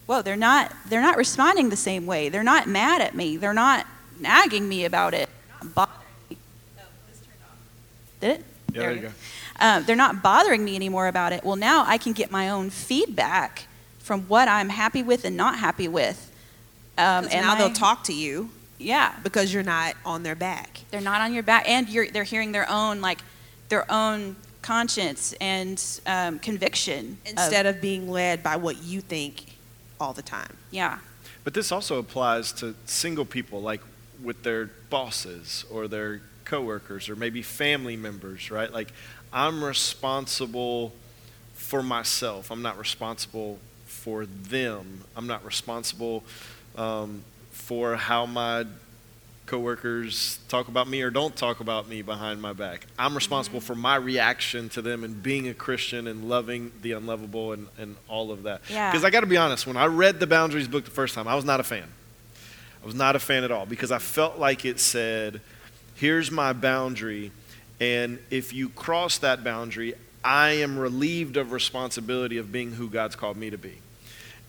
whoa, 0.06 0.22
they're 0.22 0.36
not 0.36 0.74
they're 0.90 1.02
not 1.02 1.18
responding 1.18 1.70
the 1.70 1.76
same 1.78 2.06
way. 2.06 2.30
They're 2.30 2.44
not 2.44 2.68
mad 2.68 3.02
at 3.02 3.16
me. 3.16 3.38
They're 3.38 3.54
not 3.54 3.86
nagging 4.20 4.68
me 4.68 4.86
about 4.86 5.14
it. 5.14 5.30
They're 5.62 5.70
bothering 5.70 5.98
me. 6.30 6.38
Oh, 6.80 6.82
this 7.10 7.20
turned 7.20 7.38
off. 7.44 8.20
Did 8.22 8.30
it? 8.32 8.46
Yeah, 8.74 8.80
there 8.82 8.92
you 8.94 9.02
go. 9.02 9.12
Um, 9.60 9.84
they're 9.86 9.96
not 9.96 10.22
bothering 10.22 10.64
me 10.64 10.76
anymore 10.76 11.08
about 11.08 11.34
it. 11.34 11.44
Well, 11.44 11.56
now 11.56 11.84
I 11.88 11.98
can 11.98 12.14
get 12.14 12.30
my 12.32 12.50
own 12.50 12.70
feedback 12.70 13.68
from 14.00 14.22
what 14.24 14.48
I'm 14.48 14.70
happy 14.70 15.02
with 15.04 15.26
and 15.26 15.36
not 15.36 15.58
happy 15.60 15.88
with. 15.88 16.32
Um, 16.98 17.24
'Cause 17.26 17.34
and 17.34 17.46
now 17.46 17.54
I- 17.54 17.58
they'll 17.58 17.72
talk 17.74 18.04
to 18.06 18.14
you 18.14 18.50
Yeah, 18.80 19.14
because 19.24 19.54
you're 19.54 19.64
not 19.64 19.96
on 20.06 20.24
their 20.24 20.36
back. 20.36 20.82
they're 20.92 21.02
not 21.02 21.22
on 21.22 21.34
your 21.34 21.44
back, 21.44 21.68
and 21.68 21.90
you're, 21.90 22.08
they're 22.10 22.24
hearing 22.24 22.52
their 22.52 22.70
own 22.70 23.02
like 23.02 23.20
their 23.70 23.92
own 23.92 24.36
conscience 24.68 25.34
and 25.40 25.82
um, 26.06 26.40
conviction 26.40 27.18
of- 27.26 27.32
Instead 27.32 27.66
of 27.66 27.80
being 27.80 28.10
led 28.10 28.44
by 28.44 28.58
what 28.58 28.84
you 28.84 29.00
think 29.00 29.46
all 30.00 30.12
the 30.14 30.22
time. 30.22 30.58
yeah, 30.72 31.00
But 31.46 31.54
this 31.54 31.72
also 31.72 31.98
applies 32.00 32.52
to 32.54 32.76
single 32.86 33.24
people, 33.26 33.62
like 33.62 33.82
with 34.22 34.44
their 34.44 34.70
bosses 34.90 35.64
or 35.72 35.88
their 35.88 36.22
coworkers 36.44 37.08
or 37.10 37.16
maybe 37.16 37.42
family 37.42 37.96
members, 37.96 38.52
right? 38.52 38.72
Like, 38.72 38.90
I'm 39.32 39.64
responsible 39.64 40.92
for 41.54 41.82
myself. 41.82 42.52
I'm 42.52 42.62
not 42.62 42.78
responsible 42.78 43.60
for 43.86 44.26
them. 44.26 45.04
I'm 45.16 45.28
not 45.28 45.46
responsible 45.46 46.24
um, 46.76 47.24
for 47.52 47.96
how 47.96 48.26
my 48.26 48.66
coworkers 49.48 50.40
talk 50.50 50.68
about 50.68 50.88
me 50.88 51.02
or 51.02 51.10
don't 51.10 51.36
talk 51.36 51.60
about 51.60 51.88
me 51.88 52.02
behind 52.02 52.42
my 52.42 52.54
back. 52.54 52.86
I'm 53.00 53.16
responsible 53.16 53.62
for 53.62 53.74
my 53.74 53.96
reaction 53.96 54.70
to 54.70 54.82
them 54.82 55.04
and 55.04 55.24
being 55.24 55.48
a 55.48 55.54
Christian 55.54 56.06
and 56.08 56.30
loving 56.30 56.72
the 56.82 56.92
unlovable 56.92 57.54
and, 57.54 57.68
and 57.80 57.96
all 58.08 58.32
of 58.32 58.44
that. 58.44 58.62
Yeah. 58.70 58.92
Because 58.92 59.04
I 59.04 59.10
got 59.10 59.22
to 59.22 59.26
be 59.26 59.38
honest, 59.38 59.66
when 59.66 59.78
I 59.78 59.86
read 59.86 60.20
the 60.20 60.28
Boundaries 60.28 60.68
book 60.68 60.86
the 60.86 60.92
first 60.92 61.16
time, 61.16 61.28
I 61.28 61.36
was 61.36 61.46
not 61.46 61.60
a 61.60 61.64
fan. 61.64 61.88
I 62.84 62.86
was 62.86 62.94
not 62.94 63.16
a 63.16 63.20
fan 63.20 63.44
at 63.44 63.52
all 63.52 63.66
because 63.66 63.92
I 63.92 63.98
felt 63.98 64.38
like 64.38 64.66
it 64.66 64.80
said, 64.80 65.42
here's 65.96 66.30
my 66.30 66.54
boundary, 66.54 67.32
and 67.80 68.20
if 68.30 68.54
you 68.54 68.70
cross 68.70 69.18
that 69.20 69.44
boundary, 69.44 69.94
I 70.24 70.52
am 70.52 70.78
relieved 70.78 71.38
of 71.38 71.52
responsibility 71.52 72.38
of 72.38 72.52
being 72.52 72.74
who 72.74 72.90
God's 72.90 73.16
called 73.16 73.38
me 73.38 73.50
to 73.50 73.58
be. 73.58 73.76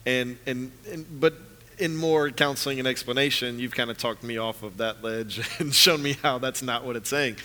And, 0.05 0.37
and, 0.45 0.71
and 0.91 1.19
but 1.19 1.35
in 1.79 1.95
more 1.95 2.29
counseling 2.29 2.77
and 2.79 2.87
explanation, 2.87 3.57
you've 3.57 3.73
kind 3.73 3.89
of 3.89 3.97
talked 3.97 4.23
me 4.23 4.37
off 4.37 4.63
of 4.63 4.77
that 4.77 5.01
ledge 5.03 5.41
and 5.59 5.73
shown 5.73 6.03
me 6.03 6.13
how 6.21 6.37
that's 6.37 6.61
not 6.61 6.85
what 6.85 6.95
it's 6.95 7.09
saying. 7.09 7.37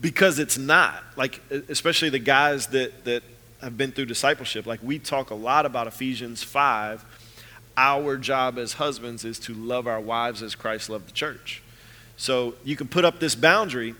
Because 0.00 0.38
it's 0.38 0.56
not. 0.56 1.02
Like, 1.16 1.40
especially 1.68 2.08
the 2.08 2.18
guys 2.18 2.68
that, 2.68 3.04
that 3.04 3.22
have 3.60 3.76
been 3.76 3.92
through 3.92 4.06
discipleship, 4.06 4.66
like 4.66 4.80
we 4.82 4.98
talk 4.98 5.30
a 5.30 5.34
lot 5.34 5.66
about 5.66 5.86
Ephesians 5.86 6.42
5. 6.42 7.04
Our 7.76 8.16
job 8.16 8.58
as 8.58 8.74
husbands 8.74 9.24
is 9.24 9.38
to 9.40 9.54
love 9.54 9.86
our 9.86 10.00
wives 10.00 10.42
as 10.42 10.54
Christ 10.54 10.90
loved 10.90 11.08
the 11.08 11.12
church. 11.12 11.62
So 12.16 12.54
you 12.64 12.74
can 12.74 12.88
put 12.88 13.04
up 13.04 13.20
this 13.20 13.36
boundary, 13.36 13.94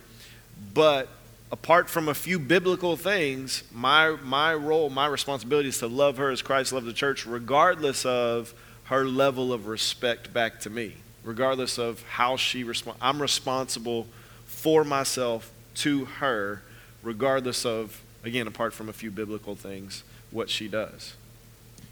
but 0.73 1.07
apart 1.51 1.89
from 1.89 2.09
a 2.09 2.13
few 2.13 2.39
biblical 2.39 2.97
things, 2.97 3.63
my, 3.71 4.17
my 4.23 4.53
role, 4.53 4.89
my 4.89 5.07
responsibility 5.07 5.69
is 5.69 5.77
to 5.79 5.87
love 5.87 6.17
her 6.17 6.29
as 6.29 6.41
Christ 6.41 6.73
loved 6.73 6.85
the 6.85 6.93
church, 6.93 7.25
regardless 7.25 8.05
of 8.05 8.53
her 8.89 9.05
level 9.05 9.53
of 9.53 9.67
respect 9.67 10.33
back 10.33 10.59
to 10.59 10.69
me, 10.69 10.95
regardless 11.23 11.77
of 11.77 12.01
how 12.03 12.35
she 12.35 12.63
responds. 12.63 12.99
I'm 13.01 13.21
responsible 13.21 14.07
for 14.45 14.83
myself 14.83 15.51
to 15.75 16.05
her, 16.05 16.61
regardless 17.03 17.65
of, 17.65 18.01
again, 18.23 18.47
apart 18.47 18.73
from 18.73 18.89
a 18.89 18.93
few 18.93 19.11
biblical 19.11 19.55
things, 19.55 20.03
what 20.31 20.49
she 20.49 20.67
does. 20.67 21.13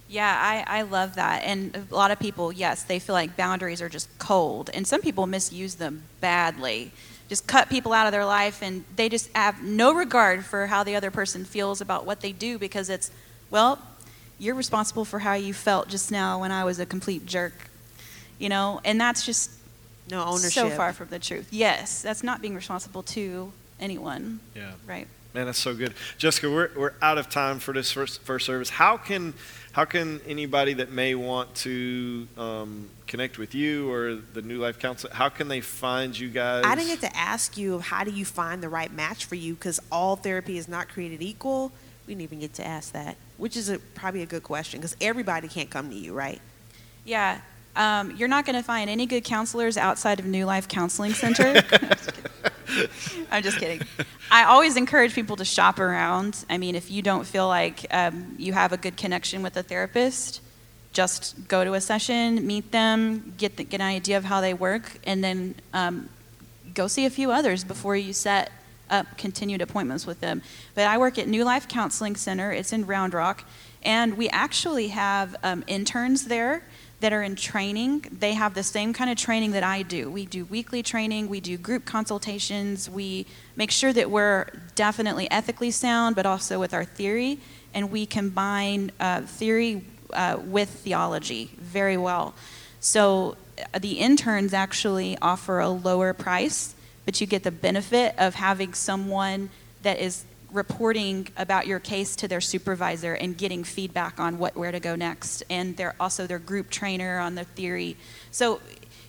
yeah, 0.09 0.63
I, 0.67 0.79
I 0.79 0.81
love 0.83 1.15
that. 1.15 1.43
And 1.43 1.85
a 1.91 1.95
lot 1.95 2.11
of 2.11 2.19
people, 2.19 2.51
yes, 2.51 2.83
they 2.83 2.99
feel 2.99 3.13
like 3.13 3.35
boundaries 3.35 3.81
are 3.81 3.89
just 3.89 4.07
cold, 4.19 4.69
and 4.73 4.87
some 4.87 5.01
people 5.01 5.27
misuse 5.27 5.75
them 5.75 6.03
badly. 6.21 6.91
Just 7.29 7.45
cut 7.45 7.69
people 7.69 7.91
out 7.91 8.07
of 8.07 8.13
their 8.13 8.25
life, 8.25 8.61
and 8.63 8.85
they 8.95 9.09
just 9.09 9.29
have 9.35 9.61
no 9.61 9.93
regard 9.93 10.45
for 10.45 10.67
how 10.67 10.83
the 10.83 10.95
other 10.95 11.11
person 11.11 11.43
feels 11.43 11.81
about 11.81 12.05
what 12.05 12.21
they 12.21 12.31
do 12.31 12.57
because 12.57 12.89
it's, 12.89 13.11
well, 13.51 13.79
you're 14.39 14.55
responsible 14.55 15.05
for 15.05 15.19
how 15.19 15.33
you 15.33 15.53
felt 15.53 15.87
just 15.87 16.11
now 16.11 16.39
when 16.41 16.51
I 16.51 16.63
was 16.63 16.79
a 16.79 16.85
complete 16.85 17.25
jerk, 17.25 17.53
you 18.39 18.49
know, 18.49 18.81
and 18.85 18.99
that's 18.99 19.25
just 19.25 19.51
No 20.09 20.23
ownership. 20.23 20.51
so 20.51 20.69
far 20.69 20.93
from 20.93 21.07
the 21.09 21.19
truth. 21.19 21.47
Yes, 21.51 22.01
that's 22.01 22.23
not 22.23 22.41
being 22.41 22.55
responsible 22.55 23.03
to 23.03 23.51
anyone, 23.79 24.39
Yeah. 24.55 24.71
right? 24.85 25.07
Man, 25.33 25.45
that's 25.45 25.59
so 25.59 25.75
good. 25.75 25.93
Jessica, 26.17 26.49
we're, 26.49 26.69
we're 26.75 26.93
out 27.01 27.17
of 27.17 27.29
time 27.29 27.59
for 27.59 27.73
this 27.73 27.91
first, 27.91 28.21
first 28.21 28.45
service. 28.45 28.69
How 28.69 28.97
can, 28.97 29.33
how 29.71 29.85
can 29.85 30.19
anybody 30.25 30.73
that 30.75 30.91
may 30.91 31.13
want 31.13 31.53
to 31.55 32.27
um, 32.37 32.89
connect 33.07 33.37
with 33.37 33.53
you 33.53 33.91
or 33.91 34.15
the 34.15 34.41
New 34.41 34.57
Life 34.57 34.79
Council, 34.79 35.09
how 35.13 35.29
can 35.29 35.47
they 35.47 35.61
find 35.61 36.17
you 36.17 36.29
guys? 36.29 36.63
I 36.65 36.75
didn't 36.75 36.87
get 36.99 37.11
to 37.11 37.17
ask 37.17 37.57
you 37.57 37.79
how 37.79 38.03
do 38.03 38.11
you 38.11 38.25
find 38.25 38.63
the 38.63 38.69
right 38.69 38.91
match 38.91 39.25
for 39.25 39.35
you 39.35 39.53
because 39.53 39.79
all 39.91 40.15
therapy 40.15 40.57
is 40.57 40.67
not 40.67 40.89
created 40.89 41.21
equal. 41.21 41.71
We 42.07 42.13
didn't 42.13 42.23
even 42.23 42.39
get 42.39 42.53
to 42.55 42.65
ask 42.65 42.93
that, 42.93 43.15
which 43.37 43.55
is 43.55 43.69
a, 43.69 43.79
probably 43.79 44.21
a 44.21 44.25
good 44.25 44.43
question 44.43 44.79
because 44.79 44.95
everybody 45.01 45.47
can't 45.47 45.69
come 45.69 45.89
to 45.89 45.95
you, 45.95 46.13
right? 46.13 46.41
Yeah. 47.05 47.41
Um, 47.75 48.15
you're 48.15 48.27
not 48.27 48.45
going 48.45 48.55
to 48.55 48.63
find 48.63 48.89
any 48.89 49.05
good 49.05 49.23
counselors 49.23 49.77
outside 49.77 50.19
of 50.19 50.25
New 50.25 50.45
Life 50.45 50.67
Counseling 50.67 51.13
Center. 51.13 51.61
I'm 53.31 53.43
just 53.43 53.57
kidding. 53.59 53.81
I 54.31 54.45
always 54.45 54.77
encourage 54.77 55.13
people 55.13 55.35
to 55.37 55.45
shop 55.45 55.79
around. 55.79 56.45
I 56.49 56.57
mean, 56.57 56.75
if 56.75 56.91
you 56.91 57.01
don't 57.01 57.25
feel 57.25 57.47
like 57.47 57.85
um, 57.91 58.35
you 58.37 58.53
have 58.53 58.71
a 58.71 58.77
good 58.77 58.97
connection 58.97 59.43
with 59.43 59.55
a 59.57 59.63
therapist, 59.63 60.41
just 60.93 61.47
go 61.47 61.63
to 61.63 61.73
a 61.73 61.81
session, 61.81 62.45
meet 62.45 62.71
them, 62.71 63.33
get, 63.37 63.57
the, 63.57 63.63
get 63.63 63.81
an 63.81 63.87
idea 63.87 64.17
of 64.17 64.25
how 64.25 64.41
they 64.41 64.53
work, 64.53 64.99
and 65.05 65.23
then 65.23 65.55
um, 65.73 66.09
go 66.73 66.87
see 66.87 67.05
a 67.05 67.09
few 67.09 67.31
others 67.31 67.63
before 67.63 67.95
you 67.95 68.13
set 68.13 68.51
up 68.89 69.17
continued 69.17 69.61
appointments 69.61 70.05
with 70.05 70.19
them. 70.19 70.41
But 70.75 70.87
I 70.87 70.97
work 70.97 71.17
at 71.17 71.27
New 71.27 71.43
Life 71.43 71.67
Counseling 71.67 72.15
Center, 72.15 72.51
it's 72.51 72.73
in 72.73 72.85
Round 72.85 73.13
Rock, 73.13 73.43
and 73.83 74.17
we 74.17 74.29
actually 74.29 74.89
have 74.89 75.35
um, 75.43 75.63
interns 75.67 76.25
there 76.25 76.63
that 76.99 77.13
are 77.13 77.21
in 77.21 77.35
training. 77.35 78.05
They 78.11 78.33
have 78.33 78.55
the 78.55 78.63
same 78.63 78.91
kind 78.91 79.09
of 79.11 79.17
training 79.17 79.51
that 79.51 79.63
I 79.63 79.83
do. 79.83 80.09
We 80.09 80.25
do 80.25 80.45
weekly 80.45 80.81
training, 80.81 81.29
we 81.29 81.39
do 81.39 81.57
group 81.57 81.85
consultations, 81.85 82.89
we 82.89 83.27
make 83.55 83.71
sure 83.71 83.93
that 83.93 84.09
we're 84.09 84.47
definitely 84.75 85.29
ethically 85.29 85.71
sound, 85.71 86.15
but 86.15 86.25
also 86.25 86.59
with 86.59 86.73
our 86.73 86.85
theory, 86.85 87.39
and 87.73 87.91
we 87.91 88.05
combine 88.05 88.91
uh, 88.99 89.21
theory 89.21 89.83
uh, 90.13 90.39
with 90.43 90.69
theology 90.69 91.51
very 91.59 91.97
well. 91.97 92.33
So 92.79 93.37
uh, 93.73 93.79
the 93.79 93.99
interns 93.99 94.53
actually 94.53 95.17
offer 95.21 95.59
a 95.59 95.69
lower 95.69 96.13
price, 96.13 96.75
but 97.07 97.21
you 97.21 97.25
get 97.25 97.43
the 97.43 97.51
benefit 97.51 98.13
of 98.17 98.35
having 98.35 98.73
someone 98.73 99.49
that 99.81 99.97
is 99.97 100.25
reporting 100.51 101.29
about 101.37 101.65
your 101.65 101.79
case 101.79 102.17
to 102.17 102.27
their 102.27 102.41
supervisor 102.41 103.13
and 103.13 103.37
getting 103.37 103.63
feedback 103.63 104.19
on 104.19 104.37
what 104.37 104.57
where 104.57 104.73
to 104.73 104.81
go 104.81 104.93
next. 104.93 105.41
And 105.49 105.77
they're 105.77 105.95
also 106.01 106.27
their 106.27 106.37
group 106.37 106.69
trainer 106.69 107.19
on 107.19 107.35
the 107.35 107.45
theory. 107.45 107.95
So 108.31 108.59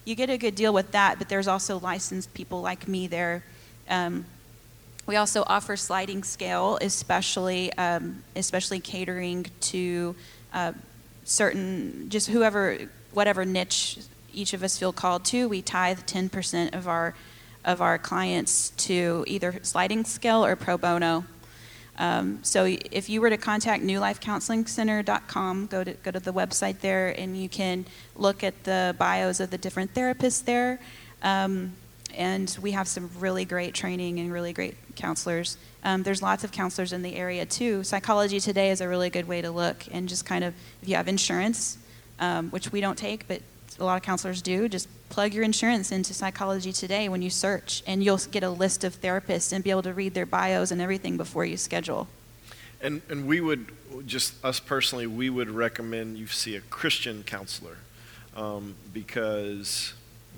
you 0.04 0.14
get 0.14 0.30
a 0.30 0.38
good 0.38 0.54
deal 0.54 0.72
with 0.72 0.92
that 0.92 1.18
but 1.18 1.28
there's 1.28 1.48
also 1.48 1.80
licensed 1.80 2.32
people 2.34 2.62
like 2.62 2.86
me 2.86 3.08
there. 3.08 3.42
Um, 3.90 4.26
we 5.04 5.16
also 5.16 5.42
offer 5.48 5.76
sliding 5.76 6.22
scale 6.22 6.78
especially 6.80 7.72
um, 7.72 8.22
especially 8.36 8.78
catering 8.78 9.46
to 9.72 10.14
uh, 10.54 10.72
certain 11.24 12.10
just 12.10 12.28
whoever 12.28 12.78
whatever 13.12 13.44
niche 13.44 13.98
each 14.32 14.52
of 14.52 14.62
us 14.62 14.78
feel 14.78 14.92
called 14.92 15.24
to. 15.24 15.48
We 15.48 15.62
tithe 15.62 16.00
10% 16.06 16.76
of 16.76 16.86
our 16.86 17.14
of 17.64 17.80
our 17.80 17.98
clients 17.98 18.70
to 18.70 19.24
either 19.26 19.60
sliding 19.62 20.04
scale 20.04 20.44
or 20.44 20.56
pro 20.56 20.78
bono. 20.78 21.24
Um, 21.98 22.38
so 22.42 22.64
if 22.64 23.08
you 23.08 23.20
were 23.20 23.30
to 23.30 23.36
contact 23.36 23.82
newlifecounselingcenter.com, 23.82 25.66
go 25.66 25.84
to 25.84 25.92
go 25.94 26.10
to 26.12 26.20
the 26.20 26.32
website 26.32 26.78
there, 26.80 27.08
and 27.08 27.36
you 27.36 27.48
can 27.48 27.86
look 28.14 28.44
at 28.44 28.64
the 28.64 28.94
bios 28.98 29.40
of 29.40 29.50
the 29.50 29.58
different 29.58 29.94
therapists 29.94 30.44
there. 30.44 30.78
Um, 31.22 31.72
and 32.14 32.56
we 32.62 32.70
have 32.72 32.88
some 32.88 33.10
really 33.18 33.44
great 33.44 33.74
training 33.74 34.18
and 34.20 34.32
really 34.32 34.52
great 34.52 34.76
counselors. 34.96 35.58
Um, 35.84 36.02
there's 36.02 36.22
lots 36.22 36.42
of 36.42 36.52
counselors 36.52 36.92
in 36.92 37.02
the 37.02 37.16
area 37.16 37.44
too. 37.44 37.84
Psychology 37.84 38.40
Today 38.40 38.70
is 38.70 38.80
a 38.80 38.88
really 38.88 39.10
good 39.10 39.26
way 39.26 39.42
to 39.42 39.50
look, 39.50 39.84
and 39.90 40.08
just 40.08 40.24
kind 40.24 40.44
of 40.44 40.54
if 40.82 40.88
you 40.88 40.94
have 40.94 41.08
insurance, 41.08 41.78
um, 42.20 42.50
which 42.50 42.70
we 42.70 42.80
don't 42.80 42.98
take, 42.98 43.26
but 43.26 43.42
a 43.78 43.84
lot 43.84 43.96
of 43.96 44.02
counselors 44.02 44.42
do, 44.42 44.68
just 44.68 44.88
plug 45.08 45.34
your 45.34 45.44
insurance 45.44 45.92
into 45.92 46.14
Psychology 46.14 46.72
Today 46.72 47.08
when 47.08 47.22
you 47.22 47.30
search, 47.30 47.82
and 47.86 48.02
you'll 48.02 48.18
get 48.30 48.42
a 48.42 48.50
list 48.50 48.84
of 48.84 49.00
therapists 49.00 49.52
and 49.52 49.64
be 49.64 49.70
able 49.70 49.82
to 49.82 49.92
read 49.92 50.14
their 50.14 50.26
bios 50.26 50.70
and 50.70 50.80
everything 50.80 51.16
before 51.16 51.44
you 51.44 51.56
schedule. 51.56 52.08
And, 52.80 53.02
and 53.08 53.26
we 53.26 53.40
would, 53.40 53.72
just 54.06 54.44
us 54.44 54.60
personally, 54.60 55.06
we 55.06 55.30
would 55.30 55.50
recommend 55.50 56.16
you 56.18 56.26
see 56.26 56.54
a 56.56 56.60
Christian 56.60 57.24
counselor 57.24 57.78
um, 58.36 58.76
because 58.92 59.94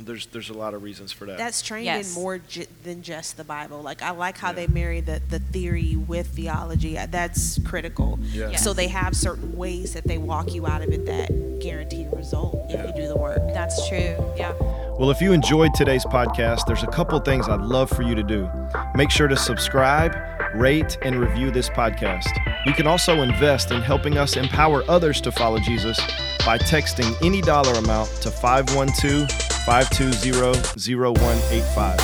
there's, 0.06 0.26
there's 0.26 0.50
a 0.50 0.54
lot 0.54 0.74
of 0.74 0.82
reasons 0.82 1.12
for 1.12 1.24
that. 1.26 1.38
That's 1.38 1.62
trained 1.62 1.84
Yes. 1.86 2.14
in 2.16 2.22
more 2.22 2.38
j- 2.38 2.66
than 2.84 3.02
just 3.02 3.36
the 3.36 3.44
Bible. 3.44 3.82
Like 3.82 4.02
I 4.02 4.10
like 4.10 4.38
how 4.38 4.48
Yeah. 4.48 4.54
they 4.54 4.66
marry 4.66 5.00
the, 5.00 5.20
the 5.30 5.38
theory 5.38 5.96
with 5.96 6.28
theology. 6.28 6.98
Uh, 6.98 7.06
That's 7.10 7.58
critical. 7.64 8.18
Yeah. 8.22 8.50
Yes. 8.50 8.64
So 8.64 8.72
they 8.72 8.88
have 8.88 9.16
certain 9.16 9.56
ways 9.56 9.94
that 9.94 10.04
they 10.04 10.18
walk 10.18 10.52
you 10.54 10.66
out 10.66 10.82
of 10.82 10.90
it 10.90 11.06
that 11.06 11.60
guarantee 11.60 12.04
a 12.04 12.10
result 12.16 12.54
if 12.68 12.74
Yeah. 12.80 12.86
you 12.88 13.02
do 13.02 13.08
the 13.08 13.16
work. 13.16 13.40
That's 13.54 13.88
true. 13.88 14.16
Yeah. 14.36 14.52
Well, 14.98 15.10
if 15.10 15.20
you 15.22 15.32
enjoyed 15.32 15.72
today's 15.74 16.04
podcast, 16.04 16.66
there's 16.66 16.82
a 16.82 16.86
couple 16.88 17.18
things 17.20 17.48
I'd 17.48 17.60
love 17.60 17.88
for 17.90 18.02
you 18.02 18.14
to 18.14 18.22
do. 18.22 18.50
Make 18.94 19.10
sure 19.10 19.28
to 19.28 19.36
subscribe, 19.36 20.14
rate, 20.54 20.98
and 21.02 21.16
review 21.18 21.50
this 21.50 21.70
podcast. 21.70 22.28
You 22.66 22.72
can 22.74 22.86
also 22.86 23.22
invest 23.22 23.70
in 23.70 23.80
helping 23.80 24.18
us 24.18 24.36
empower 24.36 24.82
others 24.90 25.20
to 25.22 25.32
follow 25.32 25.58
Jesus 25.58 25.98
by 26.44 26.58
texting 26.58 27.14
any 27.24 27.40
dollar 27.40 27.72
amount 27.74 28.10
to 28.22 28.30
512 28.30 29.30
520 29.64 30.94
0185. 30.94 31.96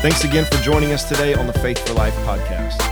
Thanks 0.00 0.24
again 0.24 0.44
for 0.44 0.56
joining 0.62 0.92
us 0.92 1.08
today 1.08 1.34
on 1.34 1.46
the 1.46 1.52
Faith 1.52 1.86
for 1.86 1.94
Life 1.94 2.14
podcast. 2.26 2.89